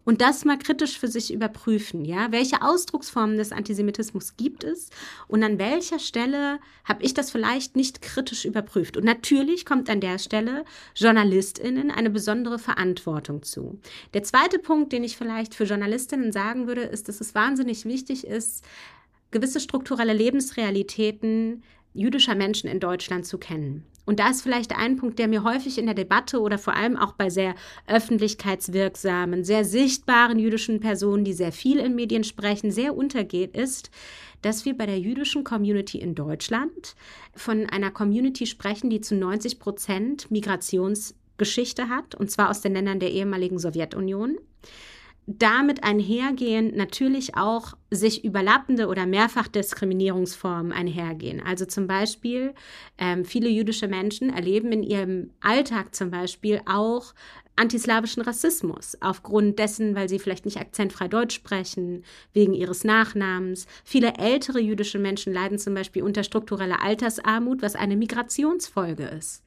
und 0.09 0.23
das 0.23 0.47
mal 0.47 0.57
kritisch 0.57 0.99
für 0.99 1.09
sich 1.09 1.31
überprüfen, 1.35 2.03
ja, 2.03 2.33
welche 2.33 2.63
Ausdrucksformen 2.63 3.37
des 3.37 3.53
Antisemitismus 3.53 4.39
gibt 4.39 4.65
es 4.65 4.89
und 5.27 5.43
an 5.43 5.59
welcher 5.59 5.99
Stelle 5.99 6.61
habe 6.85 7.03
ich 7.03 7.13
das 7.13 7.31
vielleicht 7.31 7.77
nicht 7.77 8.01
kritisch 8.01 8.47
überprüft. 8.47 8.97
Und 8.97 9.05
natürlich 9.05 9.67
kommt 9.67 9.91
an 9.91 10.01
der 10.01 10.19
Stelle 10.19 10.65
Journalistinnen 10.95 11.91
eine 11.91 12.09
besondere 12.09 12.59
Verantwortung 12.59 13.43
zu. 13.43 13.79
Der 14.15 14.23
zweite 14.23 14.59
Punkt, 14.59 14.95
den 14.95 15.05
ich 15.05 15.19
vielleicht 15.19 15.55
für 15.55 15.65
Journalistinnen 15.65 16.33
sagen 16.33 16.67
würde, 16.67 16.85
ist, 16.85 17.09
dass 17.09 17.21
es 17.21 17.35
wahnsinnig 17.35 17.85
wichtig 17.85 18.27
ist, 18.27 18.65
gewisse 19.31 19.61
strukturelle 19.61 20.15
Lebensrealitäten 20.15 21.63
jüdischer 21.95 22.35
Menschen 22.35 22.69
in 22.69 22.81
Deutschland 22.81 23.27
zu 23.27 23.39
kennen. 23.39 23.85
Und 24.09 24.21
da 24.21 24.31
ist 24.31 24.41
vielleicht 24.41 24.75
ein 24.75 24.97
Punkt, 24.97 25.19
der 25.19 25.29
mir 25.29 25.45
häufig 25.45 25.77
in 25.77 25.85
der 25.85 25.95
Debatte 25.95 26.41
oder 26.41 26.57
vor 26.57 26.75
allem 26.75 26.97
auch 26.97 27.13
bei 27.13 27.29
sehr 27.29 27.55
öffentlichkeitswirksamen, 27.87 29.45
sehr 29.45 29.67
sichtbaren 29.67 30.39
jüdischen 30.39 30.81
Personen, 30.81 31.25
die 31.25 31.35
sehr 31.35 31.53
viel 31.53 31.79
in 31.79 31.95
Medien 31.95 32.25
sprechen, 32.25 32.71
sehr 32.71 32.97
untergeht, 32.97 33.55
ist, 33.55 33.91
dass 34.41 34.65
wir 34.65 34.77
bei 34.77 34.87
der 34.87 34.99
jüdischen 34.99 35.45
Community 35.45 35.99
in 35.99 36.15
Deutschland 36.15 36.97
von 37.35 37.67
einer 37.67 37.91
Community 37.91 38.47
sprechen, 38.47 38.89
die 38.89 39.03
zu 39.03 39.15
90 39.15 39.59
Prozent 39.59 40.31
Migrationsgeschichte 40.31 41.91
hat, 41.91 42.15
und 42.15 42.31
zwar 42.31 42.49
aus 42.49 42.63
den 42.63 42.73
Ländern 42.73 43.01
der 43.01 43.11
ehemaligen 43.11 43.59
Sowjetunion 43.59 44.39
damit 45.29 45.85
einhergehen 45.85 46.75
natürlich 46.75 47.37
auch 47.37 47.75
sich 47.91 48.25
überlappende 48.25 48.89
oder 48.89 49.05
Mehrfachdiskriminierungsformen 49.05 50.73
einhergehen. 50.73 51.43
Also 51.45 51.67
zum 51.67 51.87
Beispiel 51.87 52.55
ähm, 52.97 53.27
viele 53.27 53.51
jüdische 53.51 53.89
Menschen 53.89 54.31
erleben 54.31 54.73
in 54.73 54.83
ihrem 54.83 55.31
Alltag 55.41 55.95
zum 55.95 56.11
Beispiel 56.11 56.63
auch 56.65 57.13
antislawischen 57.57 58.23
Rassismus 58.23 58.97
aufgrund 59.01 59.59
dessen, 59.59 59.95
weil 59.95 60.09
sie 60.09 60.19
vielleicht 60.19 60.47
nicht 60.47 60.59
akzentfrei 60.59 61.09
Deutsch 61.09 61.35
sprechen, 61.35 62.05
wegen 62.33 62.55
ihres 62.55 62.85
Nachnamens. 62.85 63.67
Viele 63.85 64.15
ältere 64.15 64.61
jüdische 64.61 64.99
Menschen 64.99 65.35
leiden 65.35 65.59
zum 65.59 65.75
Beispiel 65.75 66.05
unter 66.05 66.23
struktureller 66.23 66.83
Altersarmut, 66.83 67.61
was 67.61 67.75
eine 67.75 67.97
Migrationsfolge 67.97 69.05
ist. 69.05 69.43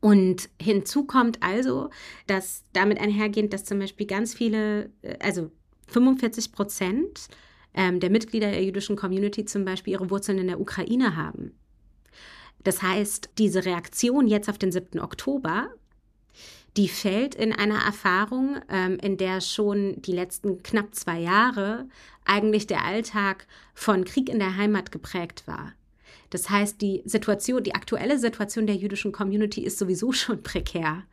Und 0.00 0.48
hinzu 0.60 1.04
kommt 1.04 1.42
also, 1.42 1.90
dass 2.26 2.64
damit 2.72 3.00
einhergehend, 3.00 3.52
dass 3.52 3.64
zum 3.64 3.80
Beispiel 3.80 4.06
ganz 4.06 4.34
viele, 4.34 4.90
äh, 5.02 5.16
also 5.20 5.50
45 5.88 6.52
Prozent 6.52 7.28
ähm, 7.74 8.00
der 8.00 8.10
Mitglieder 8.10 8.50
der 8.50 8.64
jüdischen 8.64 8.96
Community 8.96 9.44
zum 9.44 9.64
Beispiel 9.64 9.94
ihre 9.94 10.10
Wurzeln 10.10 10.38
in 10.38 10.48
der 10.48 10.60
Ukraine 10.60 11.16
haben. 11.16 11.52
Das 12.64 12.82
heißt, 12.82 13.30
diese 13.38 13.64
Reaktion 13.64 14.26
jetzt 14.26 14.48
auf 14.48 14.58
den 14.58 14.72
7. 14.72 15.00
Oktober, 15.00 15.68
die 16.76 16.88
fällt 16.88 17.34
in 17.34 17.52
einer 17.52 17.78
Erfahrung, 17.84 18.58
ähm, 18.68 18.98
in 19.00 19.16
der 19.16 19.40
schon 19.40 20.00
die 20.02 20.12
letzten 20.12 20.62
knapp 20.62 20.94
zwei 20.94 21.18
Jahre 21.18 21.88
eigentlich 22.24 22.66
der 22.66 22.84
Alltag 22.84 23.46
von 23.74 24.04
Krieg 24.04 24.28
in 24.28 24.38
der 24.38 24.56
Heimat 24.56 24.92
geprägt 24.92 25.44
war. 25.46 25.72
Das 26.30 26.50
heißt, 26.50 26.80
die 26.80 27.02
Situation, 27.04 27.62
die 27.62 27.74
aktuelle 27.74 28.18
Situation 28.18 28.66
der 28.66 28.76
jüdischen 28.76 29.12
Community 29.12 29.62
ist 29.62 29.78
sowieso 29.78 30.12
schon 30.12 30.42
prekär. 30.42 31.04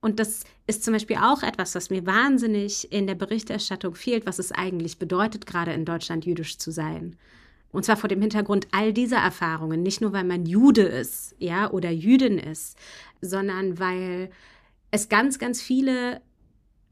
Und 0.00 0.20
das 0.20 0.44
ist 0.66 0.84
zum 0.84 0.92
Beispiel 0.92 1.16
auch 1.16 1.42
etwas, 1.42 1.74
was 1.74 1.88
mir 1.88 2.04
wahnsinnig 2.04 2.92
in 2.92 3.06
der 3.06 3.14
Berichterstattung 3.14 3.94
fehlt, 3.94 4.26
was 4.26 4.38
es 4.38 4.52
eigentlich 4.52 4.98
bedeutet, 4.98 5.46
gerade 5.46 5.72
in 5.72 5.86
Deutschland 5.86 6.26
jüdisch 6.26 6.58
zu 6.58 6.70
sein. 6.70 7.16
Und 7.72 7.84
zwar 7.84 7.96
vor 7.96 8.08
dem 8.08 8.20
Hintergrund 8.20 8.68
all 8.70 8.92
dieser 8.92 9.16
Erfahrungen, 9.16 9.82
nicht 9.82 10.00
nur 10.00 10.12
weil 10.12 10.24
man 10.24 10.46
Jude 10.46 10.82
ist, 10.82 11.34
ja, 11.38 11.70
oder 11.70 11.90
Jüdin 11.90 12.38
ist, 12.38 12.76
sondern 13.20 13.78
weil 13.78 14.30
es 14.90 15.08
ganz, 15.08 15.38
ganz 15.38 15.60
viele 15.60 16.20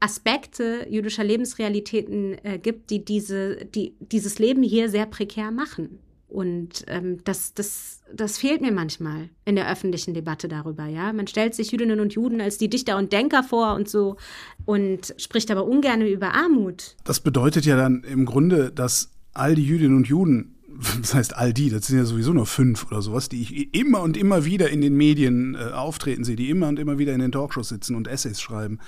Aspekte 0.01 0.85
jüdischer 0.89 1.23
Lebensrealitäten 1.23 2.37
äh, 2.43 2.59
gibt, 2.59 2.89
die, 2.89 3.05
diese, 3.05 3.63
die 3.63 3.95
dieses 3.99 4.39
Leben 4.39 4.61
hier 4.61 4.89
sehr 4.89 5.05
prekär 5.05 5.51
machen. 5.51 5.99
Und 6.33 6.83
ähm, 6.87 7.19
das, 7.25 7.53
das, 7.53 8.01
das 8.11 8.39
fehlt 8.39 8.61
mir 8.61 8.71
manchmal 8.71 9.29
in 9.45 9.55
der 9.55 9.71
öffentlichen 9.71 10.15
Debatte 10.15 10.47
darüber. 10.47 10.87
Ja? 10.87 11.13
Man 11.13 11.27
stellt 11.27 11.53
sich 11.53 11.71
Jüdinnen 11.71 11.99
und 11.99 12.13
Juden 12.13 12.41
als 12.41 12.57
die 12.57 12.69
Dichter 12.69 12.97
und 12.97 13.13
Denker 13.13 13.43
vor 13.43 13.75
und 13.75 13.87
so 13.87 14.17
und 14.65 15.13
spricht 15.17 15.51
aber 15.51 15.63
ungern 15.63 16.01
über 16.01 16.33
Armut. 16.33 16.95
Das 17.03 17.19
bedeutet 17.19 17.65
ja 17.65 17.77
dann 17.77 18.03
im 18.03 18.25
Grunde, 18.25 18.71
dass 18.71 19.11
all 19.33 19.53
die 19.53 19.63
Jüdinnen 19.63 19.95
und 19.95 20.07
Juden 20.07 20.55
das 21.01 21.13
heißt 21.13 21.37
all 21.37 21.53
die, 21.53 21.69
das 21.69 21.85
sind 21.85 21.99
ja 21.99 22.05
sowieso 22.05 22.33
nur 22.33 22.47
fünf 22.47 22.87
oder 22.87 23.03
sowas, 23.03 23.29
die 23.29 23.43
ich 23.43 23.75
immer 23.75 24.01
und 24.01 24.17
immer 24.17 24.43
wieder 24.43 24.71
in 24.71 24.81
den 24.81 24.95
Medien 24.95 25.53
äh, 25.53 25.71
auftreten 25.71 26.23
sehe, 26.23 26.35
die 26.35 26.49
immer 26.49 26.67
und 26.67 26.79
immer 26.79 26.97
wieder 26.97 27.13
in 27.13 27.19
den 27.19 27.31
Talkshows 27.31 27.69
sitzen 27.69 27.95
und 27.95 28.07
Essays 28.07 28.41
schreiben, 28.41 28.79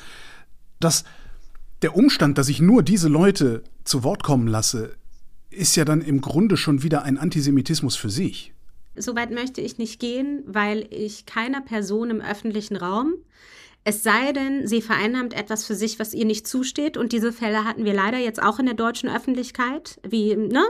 dass 0.79 1.03
der 1.83 1.95
Umstand, 1.95 2.39
dass 2.39 2.49
ich 2.49 2.59
nur 2.59 2.81
diese 2.81 3.07
Leute 3.07 3.61
zu 3.83 4.03
Wort 4.03 4.23
kommen 4.23 4.47
lasse, 4.47 4.95
ist 5.55 5.75
ja 5.75 5.85
dann 5.85 6.01
im 6.01 6.21
Grunde 6.21 6.57
schon 6.57 6.83
wieder 6.83 7.03
ein 7.03 7.17
Antisemitismus 7.17 7.95
für 7.95 8.09
sich. 8.09 8.53
Soweit 8.95 9.31
möchte 9.31 9.61
ich 9.61 9.77
nicht 9.77 9.99
gehen, 9.99 10.43
weil 10.45 10.87
ich 10.89 11.25
keiner 11.25 11.61
Person 11.61 12.09
im 12.09 12.21
öffentlichen 12.21 12.77
Raum 12.77 13.15
es 13.87 14.01
sei 14.01 14.31
denn, 14.31 14.67
sie 14.67 14.81
vereinnahmt 14.81 15.35
etwas 15.35 15.63
für 15.63 15.75
sich, 15.75 15.99
was 15.99 16.15
ihr 16.15 16.25
nicht 16.25 16.47
zusteht. 16.47 16.97
Und 16.97 17.11
diese 17.11 17.31
Fälle 17.31 17.65
hatten 17.65 17.85
wir 17.85 17.93
leider 17.93 18.17
jetzt 18.17 18.41
auch 18.41 18.57
in 18.57 18.65
der 18.65 18.73
deutschen 18.73 19.07
Öffentlichkeit, 19.07 19.99
wie, 20.03 20.35
ne? 20.35 20.63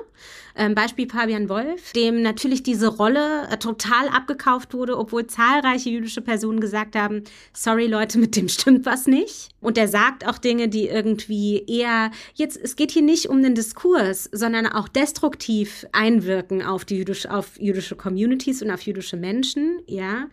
Ähm, 0.58 0.76
Beispiel 0.76 1.10
Fabian 1.10 1.48
Wolf, 1.48 1.94
dem 1.94 2.22
natürlich 2.22 2.62
diese 2.62 2.88
Rolle 2.88 3.48
äh, 3.50 3.58
total 3.58 4.10
abgekauft 4.10 4.74
wurde, 4.74 4.98
obwohl 4.98 5.28
zahlreiche 5.28 5.90
jüdische 5.90 6.22
Personen 6.22 6.60
gesagt 6.60 6.98
haben, 6.98 7.24
sorry 7.54 7.88
Leute, 7.88 8.20
mit 8.20 8.36
dem 8.36 8.50
stimmt 8.50 8.86
was 8.86 9.08
nicht. 9.08 9.50
Und 9.66 9.80
er 9.80 9.88
sagt 9.88 10.28
auch 10.28 10.38
Dinge, 10.38 10.70
die 10.70 10.88
irgendwie 10.88 11.66
eher, 11.68 12.12
jetzt, 12.36 12.56
es 12.56 12.76
geht 12.76 12.92
hier 12.92 13.02
nicht 13.02 13.30
um 13.30 13.42
den 13.42 13.56
Diskurs, 13.56 14.30
sondern 14.32 14.68
auch 14.68 14.88
destruktiv 14.88 15.88
einwirken 15.92 16.62
auf 16.62 16.86
die 16.86 16.98
jüdisch, 16.98 17.26
auf 17.26 17.60
jüdische 17.60 17.96
Communities 17.96 18.62
und 18.62 18.70
auf 18.70 18.82
jüdische 18.82 19.18
Menschen, 19.18 19.80
ja. 19.88 20.28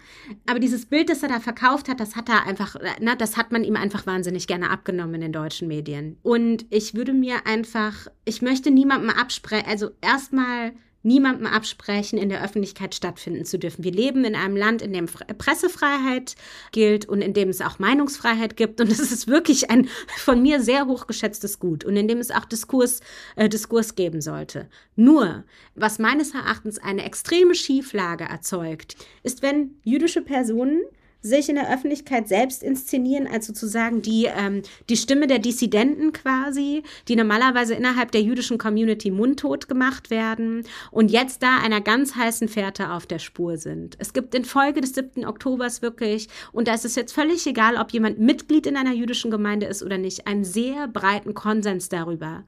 Aber 0.47 0.59
dieses 0.59 0.85
Bild, 0.85 1.09
das 1.09 1.23
er 1.23 1.31
da 1.31 1.41
verkauft 1.41 1.89
hat, 1.89 1.99
das 1.99 2.15
hat 2.15 2.29
er 2.29 2.47
einfach, 2.47 2.77
na, 3.01 3.15
das 3.15 3.39
hat 3.39 3.53
man 3.53 3.65
ihm 3.65 3.77
einfach 3.77 4.07
wahnsinnig 4.07 4.47
gerne 4.47 4.69
abgenommen 4.69 5.15
in 5.15 5.21
den 5.23 5.33
deutschen 5.33 5.67
Medien. 5.67 6.19
Und 6.23 6.67
ich 6.69 6.95
würde 6.95 7.15
mir 7.15 7.47
einfach, 7.47 8.09
ich 8.27 8.43
möchte 8.43 8.71
niemandem 8.71 9.11
absprechen, 9.11 9.67
also 9.67 9.91
erstmal 10.03 10.73
niemandem 11.03 11.47
absprechen, 11.47 12.19
in 12.19 12.29
der 12.29 12.45
Öffentlichkeit 12.45 12.95
stattfinden 12.95 13.45
zu 13.45 13.59
dürfen. 13.59 13.85
Wir 13.85 13.93
leben 13.93 14.25
in 14.25 14.35
einem 14.35 14.57
Land, 14.57 14.83
in 14.83 14.93
dem 14.93 15.07
Pressefreiheit 15.07 16.37
gilt 16.71 17.09
und 17.09 17.23
in 17.23 17.35
dem 17.35 17.49
es 17.49 17.61
auch 17.61 17.79
Meinungsfreiheit 17.79 18.57
gibt. 18.57 18.81
Und 18.81 18.89
es 18.91 19.01
ist 19.01 19.29
wirklich 19.29 19.71
ein 19.71 19.89
von 20.19 20.41
mir 20.41 20.61
sehr 20.61 20.87
hochgeschätztes 20.87 21.59
Gut 21.59 21.85
und 21.85 21.97
in 21.97 22.09
dem 22.09 22.19
es 22.19 22.31
auch 22.31 22.45
Diskurs, 22.45 23.01
äh, 23.37 23.49
Diskurs 23.49 23.95
geben 23.95 24.21
sollte. 24.21 24.69
Nur, 24.97 25.45
was 25.75 25.99
meines 25.99 26.35
Erachtens 26.35 26.79
eine 26.79 27.05
extreme 27.05 27.55
Schieflage 27.55 28.25
erzeugt, 28.25 28.97
ist, 29.23 29.43
wenn 29.43 29.77
jüdische 29.83 30.23
Personen 30.23 30.83
sich 31.23 31.49
in 31.49 31.55
der 31.55 31.73
Öffentlichkeit 31.73 32.29
selbst 32.29 32.63
inszenieren, 32.63 33.27
als 33.27 33.47
sozusagen 33.47 34.03
die, 34.03 34.27
ähm, 34.27 34.63
die 34.89 34.97
Stimme 34.97 35.27
der 35.27 35.39
Dissidenten 35.39 36.13
quasi, 36.13 36.83
die 37.09 37.17
normalerweise 37.17 37.75
innerhalb 37.75 38.11
der 38.11 38.23
jüdischen 38.23 38.59
Community 38.59 39.11
mundtot 39.11 39.69
gemacht 39.69 40.11
werden 40.11 40.65
und 40.91 41.11
jetzt 41.11 41.43
da 41.43 41.59
einer 41.59 41.81
ganz 41.81 42.17
heißen 42.17 42.49
Fährte 42.49 42.91
auf 42.91 43.07
der 43.07 43.21
Spur 43.21 43.57
sind. 43.57 43.97
Es 43.99 44.13
gibt 44.13 44.35
in 44.35 44.45
Folge 44.45 44.81
des 44.81 44.95
7. 44.95 45.25
Oktobers 45.25 45.81
wirklich, 45.81 46.29
und 46.53 46.69
da 46.69 46.75
ist 46.75 46.85
es 46.85 46.97
jetzt 46.97 47.13
völlig 47.13 47.47
egal, 47.47 47.77
ob 47.77 47.93
jemand 47.93 48.19
Mitglied 48.19 48.67
in 48.67 48.77
einer 48.77 48.93
jüdischen 48.93 49.31
Gemeinde 49.31 49.67
ist 49.67 49.83
oder 49.83 49.99
nicht, 49.99 50.27
einen 50.27 50.45
sehr 50.45 50.89
breiten 50.89 51.35
Konsens 51.35 51.89
darüber, 51.89 52.45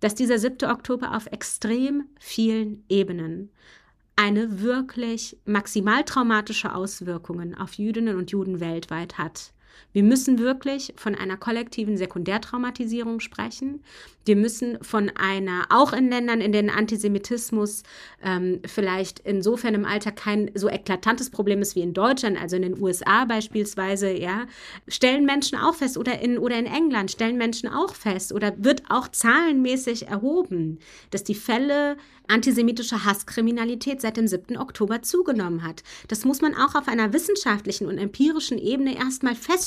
dass 0.00 0.14
dieser 0.14 0.38
7. 0.38 0.68
Oktober 0.68 1.16
auf 1.16 1.26
extrem 1.26 2.06
vielen 2.18 2.84
Ebenen 2.88 3.50
eine 4.16 4.60
wirklich 4.60 5.38
maximal 5.44 6.02
traumatische 6.04 6.74
Auswirkungen 6.74 7.54
auf 7.54 7.74
Jüdinnen 7.74 8.16
und 8.16 8.30
Juden 8.30 8.60
weltweit 8.60 9.18
hat. 9.18 9.52
Wir 9.92 10.02
müssen 10.02 10.38
wirklich 10.38 10.92
von 10.96 11.14
einer 11.14 11.36
kollektiven 11.36 11.96
Sekundärtraumatisierung 11.96 13.20
sprechen. 13.20 13.82
Wir 14.26 14.36
müssen 14.36 14.82
von 14.82 15.10
einer, 15.14 15.66
auch 15.70 15.92
in 15.92 16.10
Ländern, 16.10 16.40
in 16.40 16.52
denen 16.52 16.68
Antisemitismus 16.68 17.82
ähm, 18.22 18.60
vielleicht 18.66 19.20
insofern 19.20 19.74
im 19.74 19.84
Alltag 19.84 20.16
kein 20.16 20.50
so 20.54 20.68
eklatantes 20.68 21.30
Problem 21.30 21.62
ist 21.62 21.76
wie 21.76 21.82
in 21.82 21.94
Deutschland, 21.94 22.40
also 22.40 22.56
in 22.56 22.62
den 22.62 22.82
USA 22.82 23.24
beispielsweise, 23.24 24.10
ja, 24.10 24.46
stellen 24.88 25.24
Menschen 25.24 25.56
auch 25.56 25.74
fest 25.74 25.96
oder 25.96 26.20
in, 26.20 26.38
oder 26.38 26.58
in 26.58 26.66
England 26.66 27.12
stellen 27.12 27.38
Menschen 27.38 27.68
auch 27.68 27.94
fest 27.94 28.32
oder 28.32 28.52
wird 28.58 28.82
auch 28.88 29.08
zahlenmäßig 29.08 30.08
erhoben, 30.08 30.80
dass 31.10 31.24
die 31.24 31.34
Fälle 31.34 31.96
antisemitischer 32.28 33.04
Hasskriminalität 33.04 34.00
seit 34.00 34.16
dem 34.16 34.26
7. 34.26 34.56
Oktober 34.56 35.02
zugenommen 35.02 35.62
hat. 35.62 35.82
Das 36.08 36.24
muss 36.24 36.40
man 36.40 36.54
auch 36.54 36.74
auf 36.74 36.88
einer 36.88 37.12
wissenschaftlichen 37.12 37.86
und 37.86 37.98
empirischen 37.98 38.58
Ebene 38.58 38.96
erstmal 38.96 39.36
feststellen. 39.36 39.65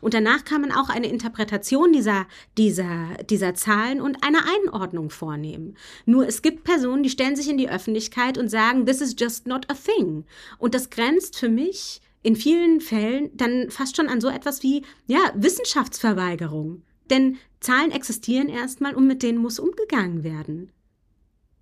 Und 0.00 0.14
danach 0.14 0.44
kann 0.44 0.60
man 0.60 0.72
auch 0.72 0.88
eine 0.88 1.08
Interpretation 1.08 1.92
dieser, 1.92 2.26
dieser, 2.56 3.14
dieser 3.28 3.54
Zahlen 3.54 3.76
Zahlen 3.76 4.00
und 4.00 4.22
eine 4.22 4.38
Einordnung 4.44 5.10
vornehmen. 5.10 5.76
Nur 6.04 6.26
es 6.26 6.42
gibt 6.42 6.64
Personen, 6.64 7.02
die 7.02 7.10
stellen 7.10 7.36
sich 7.36 7.48
in 7.48 7.58
die 7.58 7.68
Öffentlichkeit 7.68 8.38
und 8.38 8.48
sagen, 8.48 8.86
this 8.86 9.00
is 9.00 9.16
just 9.18 9.46
not 9.46 9.66
a 9.70 9.74
thing. 9.74 10.24
Und 10.58 10.74
das 10.74 10.90
grenzt 10.90 11.38
für 11.38 11.48
mich 11.48 12.00
in 12.22 12.36
vielen 12.36 12.80
Fällen 12.80 13.30
dann 13.36 13.70
fast 13.70 13.96
schon 13.96 14.08
an 14.08 14.20
so 14.20 14.28
etwas 14.28 14.62
wie, 14.62 14.82
ja, 15.06 15.18
Wissenschaftsverweigerung. 15.34 16.82
Denn 17.10 17.38
Zahlen 17.60 17.92
existieren 17.92 18.48
erstmal 18.48 18.94
und 18.94 19.06
mit 19.06 19.22
denen 19.22 19.38
muss 19.38 19.58
umgegangen 19.58 20.24
werden. 20.24 20.72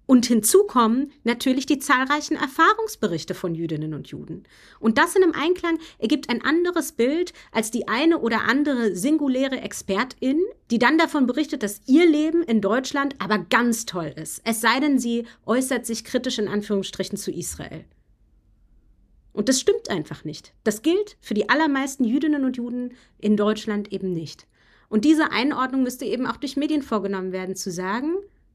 Und 0.07 0.27
hinzu 0.27 0.65
kommen 0.65 1.13
natürlich 1.23 1.65
die 1.65 1.79
zahlreichen 1.79 2.37
Erfahrungsberichte 2.37 3.35
von 3.35 3.55
Jüdinnen 3.55 3.95
und 3.95 4.09
Juden. 4.09 4.45
Und 4.79 4.99
das 4.99 5.17
in 5.17 5.23
einem 5.23 5.33
Einklang 5.33 5.79
ergibt 5.99 6.29
ein 6.29 6.45
anderes 6.45 6.93
Bild 6.93 7.33
als 7.53 7.71
die 7.71 7.89
eine 7.89 8.19
oder 8.19 8.43
andere 8.43 8.95
singuläre 8.95 9.61
Expertin, 9.61 10.41
die 10.71 10.79
dann 10.79 10.99
davon 10.99 11.27
berichtet, 11.27 11.63
dass 11.63 11.81
ihr 11.87 12.07
Leben 12.07 12.43
in 12.43 12.61
Deutschland 12.61 13.15
aber 13.19 13.39
ganz 13.39 13.87
toll 13.87 14.13
ist. 14.17 14.43
Es 14.45 14.61
sei 14.61 14.79
denn, 14.79 14.99
sie 14.99 15.25
äußert 15.47 15.87
sich 15.87 16.05
kritisch 16.05 16.39
in 16.39 16.49
Anführungsstrichen 16.49 17.17
zu 17.17 17.31
Israel. 17.31 17.87
Und 19.33 19.49
das 19.49 19.61
stimmt 19.61 19.91
einfach 19.91 20.25
nicht. 20.25 20.53
Das 20.65 20.83
gilt 20.83 21.17
für 21.21 21.35
die 21.35 21.49
allermeisten 21.49 22.05
Jüdinnen 22.05 22.45
und 22.45 22.57
Juden 22.57 22.93
in 23.19 23.37
Deutschland 23.37 23.91
eben 23.93 24.13
nicht. 24.13 24.47
Und 24.89 25.05
diese 25.05 25.33
Einordnung 25.33 25.83
müsste 25.83 26.05
eben 26.05 26.27
auch 26.27 26.37
durch 26.37 26.57
Medien 26.57 26.83
vorgenommen 26.83 27.33
werden, 27.33 27.57
zu 27.57 27.73
sagen, 27.73 28.15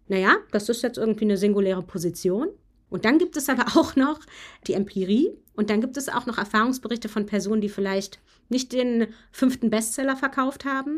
naja, 0.10 0.36
das 0.52 0.68
ist 0.68 0.84
jetzt 0.84 0.98
irgendwie 0.98 1.26
eine 1.26 1.38
singuläre 1.38 1.84
Position. 1.84 2.50
Und 2.90 3.06
dann 3.06 3.20
gibt 3.20 3.38
es 3.38 3.48
aber 3.48 3.66
auch 3.78 3.96
noch 3.96 4.20
die 4.68 4.74
Empirie 4.74 5.30
und 5.54 5.70
dann 5.70 5.82
gibt 5.82 5.98
es 5.98 6.10
auch 6.10 6.26
noch 6.26 6.38
Erfahrungsberichte 6.38 7.08
von 7.10 7.26
Personen, 7.26 7.62
die 7.62 7.70
vielleicht 7.70 8.20
nicht 8.50 8.74
den 8.74 9.08
fünften 9.32 9.70
Bestseller 9.70 10.16
verkauft 10.16 10.66
haben, 10.66 10.98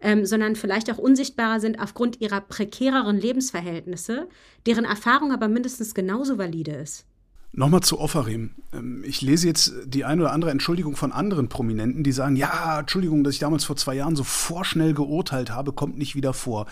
ähm, 0.00 0.26
sondern 0.26 0.54
vielleicht 0.54 0.90
auch 0.90 0.98
unsichtbarer 0.98 1.58
sind 1.58 1.80
aufgrund 1.80 2.20
ihrer 2.20 2.42
prekäreren 2.42 3.16
Lebensverhältnisse, 3.16 4.28
deren 4.66 4.84
Erfahrung 4.84 5.32
aber 5.32 5.48
mindestens 5.48 5.94
genauso 5.94 6.36
valide 6.36 6.72
ist. 6.72 7.06
Nochmal 7.52 7.80
zu 7.80 7.98
Offerim. 7.98 8.50
Ähm, 8.72 9.02
ich 9.04 9.22
lese 9.22 9.48
jetzt 9.48 9.72
die 9.86 10.04
eine 10.04 10.22
oder 10.22 10.32
andere 10.32 10.50
Entschuldigung 10.50 10.94
von 10.94 11.10
anderen 11.10 11.48
Prominenten, 11.48 12.04
die 12.04 12.12
sagen, 12.12 12.36
ja, 12.36 12.80
Entschuldigung, 12.80 13.24
dass 13.24 13.34
ich 13.34 13.40
damals 13.40 13.64
vor 13.64 13.76
zwei 13.76 13.94
Jahren 13.94 14.14
so 14.14 14.24
vorschnell 14.24 14.92
geurteilt 14.92 15.50
habe, 15.50 15.72
kommt 15.72 15.96
nicht 15.96 16.14
wieder 16.14 16.34
vor. 16.34 16.66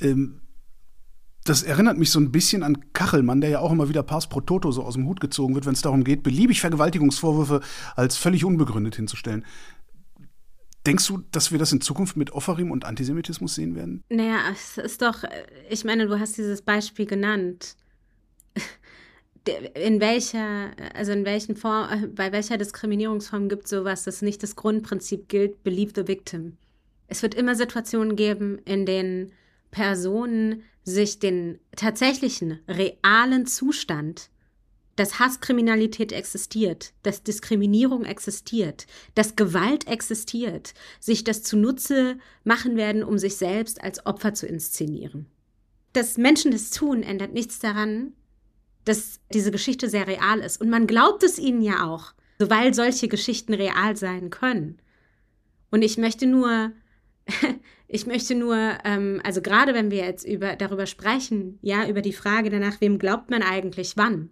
Ähm, 0.00 0.40
das 1.48 1.62
erinnert 1.62 1.96
mich 1.96 2.10
so 2.10 2.20
ein 2.20 2.32
bisschen 2.32 2.62
an 2.62 2.92
Kachelmann, 2.92 3.40
der 3.40 3.50
ja 3.50 3.58
auch 3.60 3.72
immer 3.72 3.88
wieder 3.88 4.02
Pars 4.02 4.28
pro 4.28 4.40
Toto 4.40 4.72
so 4.72 4.82
aus 4.82 4.94
dem 4.94 5.06
Hut 5.06 5.20
gezogen 5.20 5.54
wird, 5.54 5.66
wenn 5.66 5.74
es 5.74 5.82
darum 5.82 6.04
geht, 6.04 6.22
beliebig 6.22 6.60
Vergewaltigungsvorwürfe 6.60 7.60
als 7.94 8.16
völlig 8.16 8.44
unbegründet 8.44 8.96
hinzustellen. 8.96 9.44
Denkst 10.86 11.06
du, 11.08 11.22
dass 11.32 11.50
wir 11.50 11.58
das 11.58 11.72
in 11.72 11.80
Zukunft 11.80 12.16
mit 12.16 12.30
Offerim 12.32 12.70
und 12.70 12.84
Antisemitismus 12.84 13.54
sehen 13.56 13.74
werden? 13.74 14.04
Naja, 14.08 14.38
es 14.52 14.78
ist 14.78 15.02
doch, 15.02 15.24
ich 15.68 15.84
meine, 15.84 16.06
du 16.06 16.18
hast 16.20 16.36
dieses 16.36 16.62
Beispiel 16.62 17.06
genannt. 17.06 17.76
In 19.74 20.00
welcher, 20.00 20.70
also 20.94 21.12
in 21.12 21.24
welchen 21.24 21.56
Form, 21.56 21.88
bei 22.14 22.32
welcher 22.32 22.58
Diskriminierungsform 22.58 23.48
gibt 23.48 23.64
es 23.64 23.70
sowas, 23.70 24.04
dass 24.04 24.22
nicht 24.22 24.42
das 24.42 24.56
Grundprinzip 24.56 25.28
gilt, 25.28 25.62
believe 25.62 25.92
the 25.94 26.08
victim? 26.08 26.56
Es 27.08 27.22
wird 27.22 27.34
immer 27.34 27.54
Situationen 27.54 28.16
geben, 28.16 28.58
in 28.64 28.86
denen 28.86 29.32
Personen 29.70 30.62
sich 30.84 31.18
den 31.18 31.58
tatsächlichen, 31.74 32.60
realen 32.68 33.46
Zustand, 33.46 34.30
dass 34.94 35.18
Hasskriminalität 35.18 36.12
existiert, 36.12 36.92
dass 37.02 37.22
Diskriminierung 37.22 38.04
existiert, 38.04 38.86
dass 39.14 39.36
Gewalt 39.36 39.86
existiert, 39.86 40.72
sich 41.00 41.22
das 41.22 41.42
zunutze 41.42 42.18
machen 42.44 42.76
werden, 42.76 43.04
um 43.04 43.18
sich 43.18 43.36
selbst 43.36 43.82
als 43.82 44.06
Opfer 44.06 44.32
zu 44.32 44.46
inszenieren. 44.46 45.26
Dass 45.92 46.16
Menschen 46.16 46.50
das 46.50 46.70
tun, 46.70 47.02
ändert 47.02 47.32
nichts 47.32 47.58
daran, 47.58 48.14
dass 48.84 49.20
diese 49.32 49.50
Geschichte 49.50 49.90
sehr 49.90 50.06
real 50.06 50.40
ist. 50.40 50.60
Und 50.60 50.70
man 50.70 50.86
glaubt 50.86 51.22
es 51.22 51.38
ihnen 51.38 51.60
ja 51.60 51.86
auch, 51.86 52.14
weil 52.38 52.72
solche 52.72 53.08
Geschichten 53.08 53.52
real 53.52 53.96
sein 53.96 54.30
können. 54.30 54.78
Und 55.70 55.82
ich 55.82 55.98
möchte 55.98 56.26
nur 56.26 56.72
Ich 57.88 58.04
möchte 58.04 58.34
nur, 58.34 58.56
ähm, 58.84 59.20
also 59.22 59.40
gerade 59.40 59.72
wenn 59.72 59.92
wir 59.92 60.04
jetzt 60.04 60.26
über, 60.26 60.56
darüber 60.56 60.86
sprechen, 60.86 61.60
ja, 61.62 61.88
über 61.88 62.02
die 62.02 62.12
Frage 62.12 62.50
danach, 62.50 62.80
wem 62.80 62.98
glaubt 62.98 63.30
man 63.30 63.42
eigentlich 63.42 63.96
wann? 63.96 64.30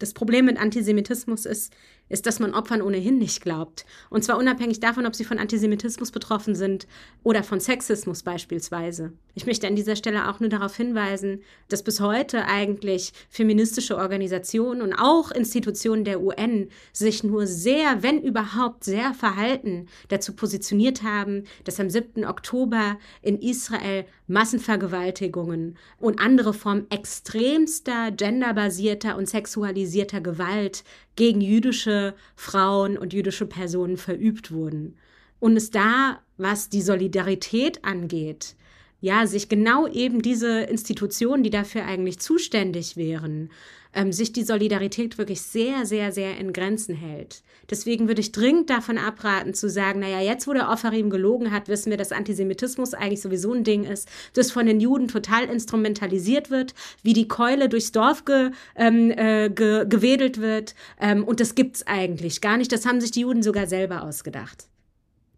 Das 0.00 0.12
Problem 0.12 0.46
mit 0.46 0.58
Antisemitismus 0.58 1.46
ist, 1.46 1.72
ist, 2.08 2.26
dass 2.26 2.38
man 2.38 2.54
Opfern 2.54 2.82
ohnehin 2.82 3.18
nicht 3.18 3.42
glaubt. 3.42 3.84
Und 4.10 4.24
zwar 4.24 4.38
unabhängig 4.38 4.80
davon, 4.80 5.06
ob 5.06 5.14
sie 5.14 5.24
von 5.24 5.38
Antisemitismus 5.38 6.10
betroffen 6.10 6.54
sind 6.54 6.86
oder 7.22 7.42
von 7.42 7.60
Sexismus 7.60 8.22
beispielsweise. 8.22 9.12
Ich 9.34 9.46
möchte 9.46 9.66
an 9.66 9.76
dieser 9.76 9.96
Stelle 9.96 10.28
auch 10.28 10.40
nur 10.40 10.48
darauf 10.48 10.76
hinweisen, 10.76 11.42
dass 11.68 11.82
bis 11.82 12.00
heute 12.00 12.46
eigentlich 12.46 13.12
feministische 13.28 13.96
Organisationen 13.96 14.80
und 14.82 14.94
auch 14.94 15.30
Institutionen 15.30 16.04
der 16.04 16.22
UN 16.22 16.68
sich 16.92 17.24
nur 17.24 17.46
sehr, 17.46 18.02
wenn 18.02 18.22
überhaupt, 18.22 18.84
sehr 18.84 19.12
verhalten 19.14 19.88
dazu 20.08 20.34
positioniert 20.34 21.02
haben, 21.02 21.44
dass 21.64 21.80
am 21.80 21.90
7. 21.90 22.24
Oktober 22.24 22.98
in 23.20 23.38
Israel 23.40 24.06
Massenvergewaltigungen 24.28 25.76
und 25.98 26.20
andere 26.20 26.52
Formen 26.52 26.90
extremster 26.90 28.10
genderbasierter 28.10 29.16
und 29.16 29.28
sexualisierter 29.28 30.20
Gewalt 30.20 30.84
gegen 31.14 31.40
jüdische 31.40 32.14
Frauen 32.34 32.98
und 32.98 33.12
jüdische 33.12 33.46
Personen 33.46 33.96
verübt 33.96 34.50
wurden. 34.52 34.96
Und 35.38 35.56
es 35.56 35.70
da, 35.70 36.20
was 36.38 36.68
die 36.68 36.82
Solidarität 36.82 37.84
angeht, 37.84 38.56
ja, 39.00 39.26
sich 39.26 39.48
genau 39.48 39.86
eben 39.86 40.22
diese 40.22 40.60
Institutionen, 40.60 41.42
die 41.42 41.50
dafür 41.50 41.84
eigentlich 41.84 42.18
zuständig 42.18 42.96
wären, 42.96 43.50
ähm, 43.96 44.12
sich 44.12 44.32
die 44.32 44.44
Solidarität 44.44 45.18
wirklich 45.18 45.42
sehr, 45.42 45.86
sehr, 45.86 46.12
sehr 46.12 46.38
in 46.38 46.52
Grenzen 46.52 46.94
hält. 46.94 47.42
Deswegen 47.70 48.08
würde 48.08 48.20
ich 48.20 48.30
dringend 48.30 48.70
davon 48.70 48.98
abraten 48.98 49.54
zu 49.54 49.68
sagen, 49.68 50.00
naja, 50.00 50.20
jetzt 50.20 50.46
wo 50.46 50.52
der 50.52 50.68
Offerim 50.68 51.10
gelogen 51.10 51.50
hat, 51.50 51.68
wissen 51.68 51.90
wir, 51.90 51.96
dass 51.96 52.12
Antisemitismus 52.12 52.94
eigentlich 52.94 53.22
sowieso 53.22 53.52
ein 53.52 53.64
Ding 53.64 53.84
ist, 53.84 54.08
das 54.34 54.52
von 54.52 54.66
den 54.66 54.80
Juden 54.80 55.08
total 55.08 55.44
instrumentalisiert 55.46 56.50
wird, 56.50 56.74
wie 57.02 57.14
die 57.14 57.26
Keule 57.26 57.68
durchs 57.68 57.92
Dorf 57.92 58.24
ge, 58.24 58.50
ähm, 58.76 59.10
äh, 59.10 59.50
ge, 59.50 59.86
gewedelt 59.88 60.40
wird. 60.40 60.74
Ähm, 61.00 61.24
und 61.24 61.40
das 61.40 61.54
gibt's 61.54 61.86
eigentlich 61.86 62.40
gar 62.40 62.58
nicht. 62.58 62.70
Das 62.72 62.86
haben 62.86 63.00
sich 63.00 63.10
die 63.10 63.20
Juden 63.20 63.42
sogar 63.42 63.66
selber 63.66 64.02
ausgedacht. 64.02 64.68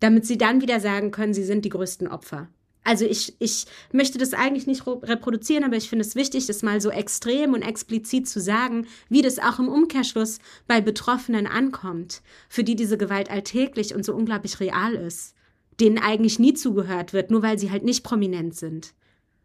Damit 0.00 0.26
sie 0.26 0.38
dann 0.38 0.60
wieder 0.60 0.80
sagen 0.80 1.10
können, 1.12 1.34
sie 1.34 1.44
sind 1.44 1.64
die 1.64 1.70
größten 1.70 2.08
Opfer. 2.08 2.48
Also 2.88 3.04
ich, 3.04 3.34
ich 3.38 3.66
möchte 3.92 4.16
das 4.16 4.32
eigentlich 4.32 4.66
nicht 4.66 4.86
reproduzieren, 4.86 5.62
aber 5.62 5.76
ich 5.76 5.90
finde 5.90 6.06
es 6.06 6.14
wichtig, 6.14 6.46
das 6.46 6.62
mal 6.62 6.80
so 6.80 6.88
extrem 6.88 7.52
und 7.52 7.60
explizit 7.60 8.26
zu 8.26 8.40
sagen, 8.40 8.86
wie 9.10 9.20
das 9.20 9.38
auch 9.38 9.58
im 9.58 9.68
Umkehrschluss 9.68 10.38
bei 10.66 10.80
Betroffenen 10.80 11.46
ankommt, 11.46 12.22
für 12.48 12.64
die 12.64 12.76
diese 12.76 12.96
Gewalt 12.96 13.30
alltäglich 13.30 13.94
und 13.94 14.06
so 14.06 14.14
unglaublich 14.14 14.58
real 14.58 14.94
ist, 14.94 15.34
denen 15.78 15.98
eigentlich 15.98 16.38
nie 16.38 16.54
zugehört 16.54 17.12
wird, 17.12 17.30
nur 17.30 17.42
weil 17.42 17.58
sie 17.58 17.70
halt 17.70 17.84
nicht 17.84 18.04
prominent 18.04 18.56
sind. 18.56 18.94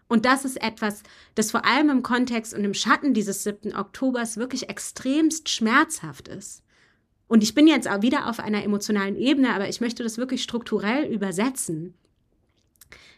Und 0.07 0.23
das 0.23 0.45
ist 0.45 0.63
etwas, 0.63 1.03
das 1.35 1.51
vor 1.51 1.65
allem 1.65 1.89
im 1.89 2.01
Kontext 2.01 2.53
und 2.53 2.63
im 2.63 2.73
Schatten 2.73 3.13
dieses 3.13 3.43
7. 3.43 3.75
Oktobers 3.75 4.37
wirklich 4.37 4.69
extremst 4.69 5.49
schmerzhaft 5.49 6.29
ist. 6.29 6.63
Und 7.27 7.43
ich 7.43 7.53
bin 7.53 7.67
jetzt 7.67 7.89
auch 7.89 8.03
wieder 8.03 8.29
auf 8.29 8.39
einer 8.39 8.63
emotionalen 8.63 9.17
Ebene, 9.17 9.53
aber 9.53 9.67
ich 9.67 9.81
möchte 9.81 10.01
das 10.01 10.17
wirklich 10.17 10.43
strukturell 10.43 11.11
übersetzen 11.11 11.95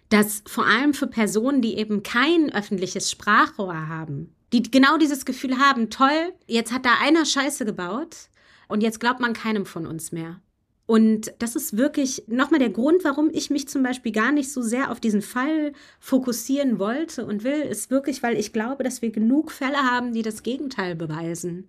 dass 0.09 0.43
vor 0.45 0.65
allem 0.65 0.93
für 0.93 1.07
Personen, 1.07 1.61
die 1.61 1.77
eben 1.77 2.03
kein 2.03 2.53
öffentliches 2.53 3.09
Sprachrohr 3.09 3.87
haben, 3.87 4.35
die 4.53 4.63
genau 4.63 4.97
dieses 4.97 5.25
Gefühl 5.25 5.57
haben, 5.57 5.89
toll, 5.89 6.33
jetzt 6.47 6.71
hat 6.71 6.85
da 6.85 6.95
einer 7.01 7.25
Scheiße 7.25 7.65
gebaut 7.65 8.29
und 8.67 8.81
jetzt 8.81 8.99
glaubt 8.99 9.19
man 9.19 9.33
keinem 9.33 9.65
von 9.65 9.85
uns 9.85 10.11
mehr. 10.11 10.39
Und 10.87 11.33
das 11.39 11.55
ist 11.55 11.77
wirklich 11.77 12.23
nochmal 12.27 12.59
der 12.59 12.69
Grund, 12.69 13.03
warum 13.03 13.31
ich 13.33 13.49
mich 13.49 13.67
zum 13.67 13.81
Beispiel 13.81 14.11
gar 14.11 14.31
nicht 14.31 14.51
so 14.51 14.61
sehr 14.61 14.91
auf 14.91 14.99
diesen 14.99 15.23
Fall 15.23 15.73
fokussieren 15.99 16.77
wollte 16.77 17.25
und 17.25 17.43
will, 17.43 17.61
ist 17.61 17.89
wirklich, 17.89 18.21
weil 18.21 18.37
ich 18.37 18.53
glaube, 18.53 18.83
dass 18.83 19.01
wir 19.01 19.11
genug 19.11 19.51
Fälle 19.51 19.77
haben, 19.77 20.13
die 20.13 20.21
das 20.21 20.43
Gegenteil 20.43 20.95
beweisen 20.95 21.67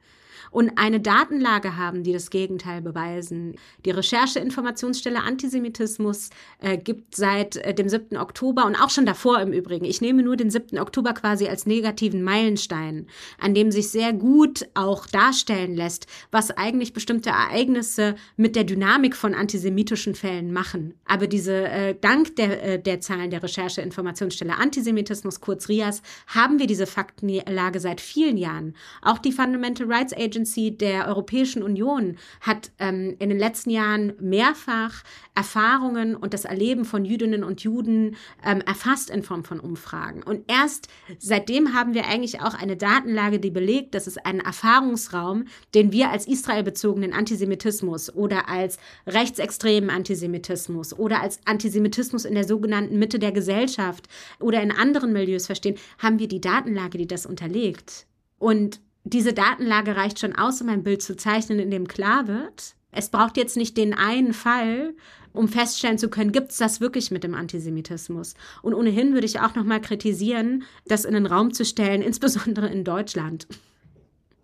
und 0.51 0.73
eine 0.77 1.01
Datenlage 1.01 1.77
haben, 1.77 2.03
die 2.03 2.13
das 2.13 2.31
Gegenteil 2.31 2.81
beweisen. 2.81 3.57
Die 3.85 3.91
Rechercheinformationsstelle 3.91 5.23
Antisemitismus 5.23 6.31
äh, 6.61 6.79
gibt 6.79 7.15
seit 7.15 7.57
äh, 7.57 7.75
dem 7.75 7.89
7. 7.89 8.17
Oktober 8.17 8.67
und 8.67 8.77
auch 8.77 8.91
schon 8.91 9.07
davor 9.07 9.41
im 9.41 9.53
Übrigen. 9.53 9.85
Ich 9.85 10.01
nehme 10.01 10.23
nur 10.23 10.37
den 10.37 10.51
7. 10.51 10.79
Oktober 10.79 11.13
quasi 11.15 11.49
als 11.49 11.67
negativen 11.67 12.23
Meilenstein, 12.23 13.07
an 13.39 13.55
dem 13.55 13.71
sich 13.71 13.91
sehr 13.91 14.13
gut 14.13 14.67
auch 14.75 15.07
darstellen 15.07 15.75
lässt, 15.75 16.07
was 16.31 16.51
eigentlich 16.51 16.93
bestimmte 16.93 17.31
Ereignisse 17.31 18.15
mit 18.37 18.57
der 18.57 18.65
Dynamik 18.65 19.17
von 19.17 19.35
antisemitischen 19.35 20.15
Fällen 20.15 20.53
machen. 20.53 20.95
Aber 21.05 21.27
diese 21.27 21.69
äh, 21.69 21.95
dank 22.01 22.37
der, 22.37 22.63
äh, 22.63 22.83
der 22.83 23.01
Zahlen 23.01 23.31
der 23.31 23.43
Rechercheinformationsstelle 23.43 24.57
Antisemitismus, 24.57 25.41
kurz 25.41 25.69
RIAS, 25.69 26.03
haben 26.27 26.59
wir 26.59 26.67
diese 26.67 26.87
Faktenlage 26.87 27.81
seit 27.81 28.01
vielen 28.01 28.37
Jahren. 28.37 28.75
Auch 29.03 29.19
die 29.19 29.33
Fundamental 29.33 29.91
Rights 29.93 30.13
Agency 30.13 30.36
Agency 30.37 30.77
der 30.77 31.09
Europäischen 31.09 31.63
Union 31.63 32.17
hat 32.41 32.71
ähm, 32.79 33.17
in 33.19 33.31
den 33.31 33.39
letzten 33.39 33.71
Jahren 33.71 34.13
mehrfach 34.21 35.03
Erfahrungen 35.35 36.15
und 36.15 36.35
das 36.35 36.45
Erleben 36.45 36.85
von 36.85 37.05
Jüdinnen 37.05 37.43
und 37.43 37.63
Juden 37.63 38.17
ähm, 38.45 38.61
erfasst 38.61 39.09
in 39.09 39.23
Form 39.23 39.45
von 39.45 39.61
Umfragen. 39.61 40.23
Und 40.23 40.45
erst 40.51 40.89
seitdem 41.19 41.75
haben 41.75 41.95
wir 41.95 42.07
eigentlich 42.07 42.41
auch 42.41 42.55
eine 42.55 42.77
Datenlage, 42.77 43.41
die 43.41 43.51
belegt, 43.51 43.95
dass 43.95 44.07
es 44.07 44.19
einen 44.19 44.41
Erfahrungsraum, 44.41 45.45
den 45.75 45.93
wir 45.93 46.11
als 46.11 46.27
israelbezogenen 46.27 47.13
Antisemitismus 47.13 48.15
oder 48.15 48.49
als 48.49 48.79
rechtsextremen 49.07 49.91
Antisemitismus 49.91 50.93
oder 50.93 51.23
als 51.23 51.41
Antisemitismus 51.47 52.25
in 52.27 52.35
der 52.35 52.45
sogenannten 52.45 52.99
Mitte 52.99 53.19
der 53.19 53.33
Gesellschaft 53.33 54.07
oder 54.39 54.63
in 54.63 54.73
anderen 54.73 55.13
Milieus 55.13 55.47
verstehen, 55.47 55.77
haben 55.99 56.19
wir 56.19 56.29
die 56.29 56.41
Datenlage, 56.41 56.99
die 56.99 57.07
das 57.07 57.25
unterlegt. 57.25 58.07
Und 58.39 58.81
diese 59.07 59.33
Datenlage 59.33 59.97
reicht 59.97 60.19
schon 60.19 60.35
aus, 60.35 60.61
um 60.61 60.69
ein 60.69 60.83
Bild 60.83 61.01
zu 61.01 61.17
zeichnen, 61.17 61.61
in 61.61 61.71
dem 61.71 61.87
klar 61.87 62.27
wird, 62.27 62.75
es 62.91 63.09
braucht 63.09 63.37
jetzt 63.37 63.57
nicht 63.57 63.77
den 63.77 63.95
einen 63.95 64.33
Fall, 64.33 64.95
um 65.33 65.49
feststellen 65.49 65.99
zu 65.99 66.09
können, 66.09 66.33
gibt 66.33 66.51
es 66.51 66.57
das 66.57 66.81
wirklich 66.81 67.11
mit 67.11 67.23
dem 67.23 67.35
Antisemitismus? 67.35 68.35
Und 68.63 68.75
ohnehin 68.75 69.13
würde 69.13 69.27
ich 69.27 69.39
auch 69.39 69.55
noch 69.55 69.65
mal 69.65 69.81
kritisieren, 69.81 70.65
das 70.87 71.05
in 71.05 71.15
den 71.15 71.27
Raum 71.27 71.53
zu 71.53 71.65
stellen, 71.65 72.03
insbesondere 72.03 72.69
in 72.69 72.83
Deutschland. 72.83 73.47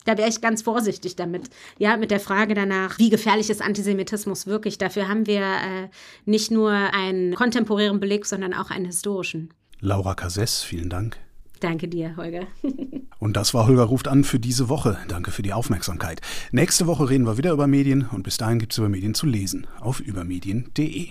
Da 0.05 0.19
wäre 0.19 0.29
ich 0.29 0.41
ganz 0.41 0.63
vorsichtig 0.63 1.17
damit, 1.17 1.49
ja, 1.79 1.97
mit 1.97 2.11
der 2.11 2.21
Frage 2.21 2.55
danach, 2.55 2.99
wie 2.99 3.11
gefährlich 3.11 3.51
ist 3.51 3.63
Antisemitismus 3.63 4.47
wirklich? 4.47 4.79
Dafür 4.79 5.09
haben 5.09 5.27
wir 5.27 5.43
äh, 5.43 5.89
nicht 6.25 6.51
nur 6.51 6.73
einen 6.73 7.35
kontemporären 7.35 8.01
Beleg, 8.01 8.27
sondern 8.27 8.53
auch 8.53 8.71
einen 8.71 8.87
historischen. 8.87 9.55
Laura 9.81 10.15
Cassess, 10.15 10.63
vielen 10.63 10.89
Dank. 10.89 11.19
Danke 11.63 11.87
dir, 11.87 12.17
Holger. 12.17 12.49
und 13.21 13.37
das 13.37 13.55
war 13.55 13.69
Holger 13.69 13.85
ruft 13.85 14.09
an 14.09 14.25
für 14.25 14.41
diese 14.41 14.69
Woche. 14.69 14.99
Danke 15.07 15.31
für 15.31 15.43
die 15.43 15.53
Aufmerksamkeit. 15.53 16.21
Nächste 16.51 16.89
Woche 16.89 17.09
reden 17.09 17.25
wir 17.25 17.39
wieder 17.39 17.53
über 17.53 17.69
Medien 17.69 18.09
und 18.11 18.25
bis 18.25 18.37
dahin 18.37 18.59
gibt 18.59 18.73
es 18.73 18.79
über 18.79 18.89
Medien 18.89 19.15
zu 19.15 19.27
lesen 19.27 19.69
auf 19.79 20.01
übermedien.de. 20.01 21.11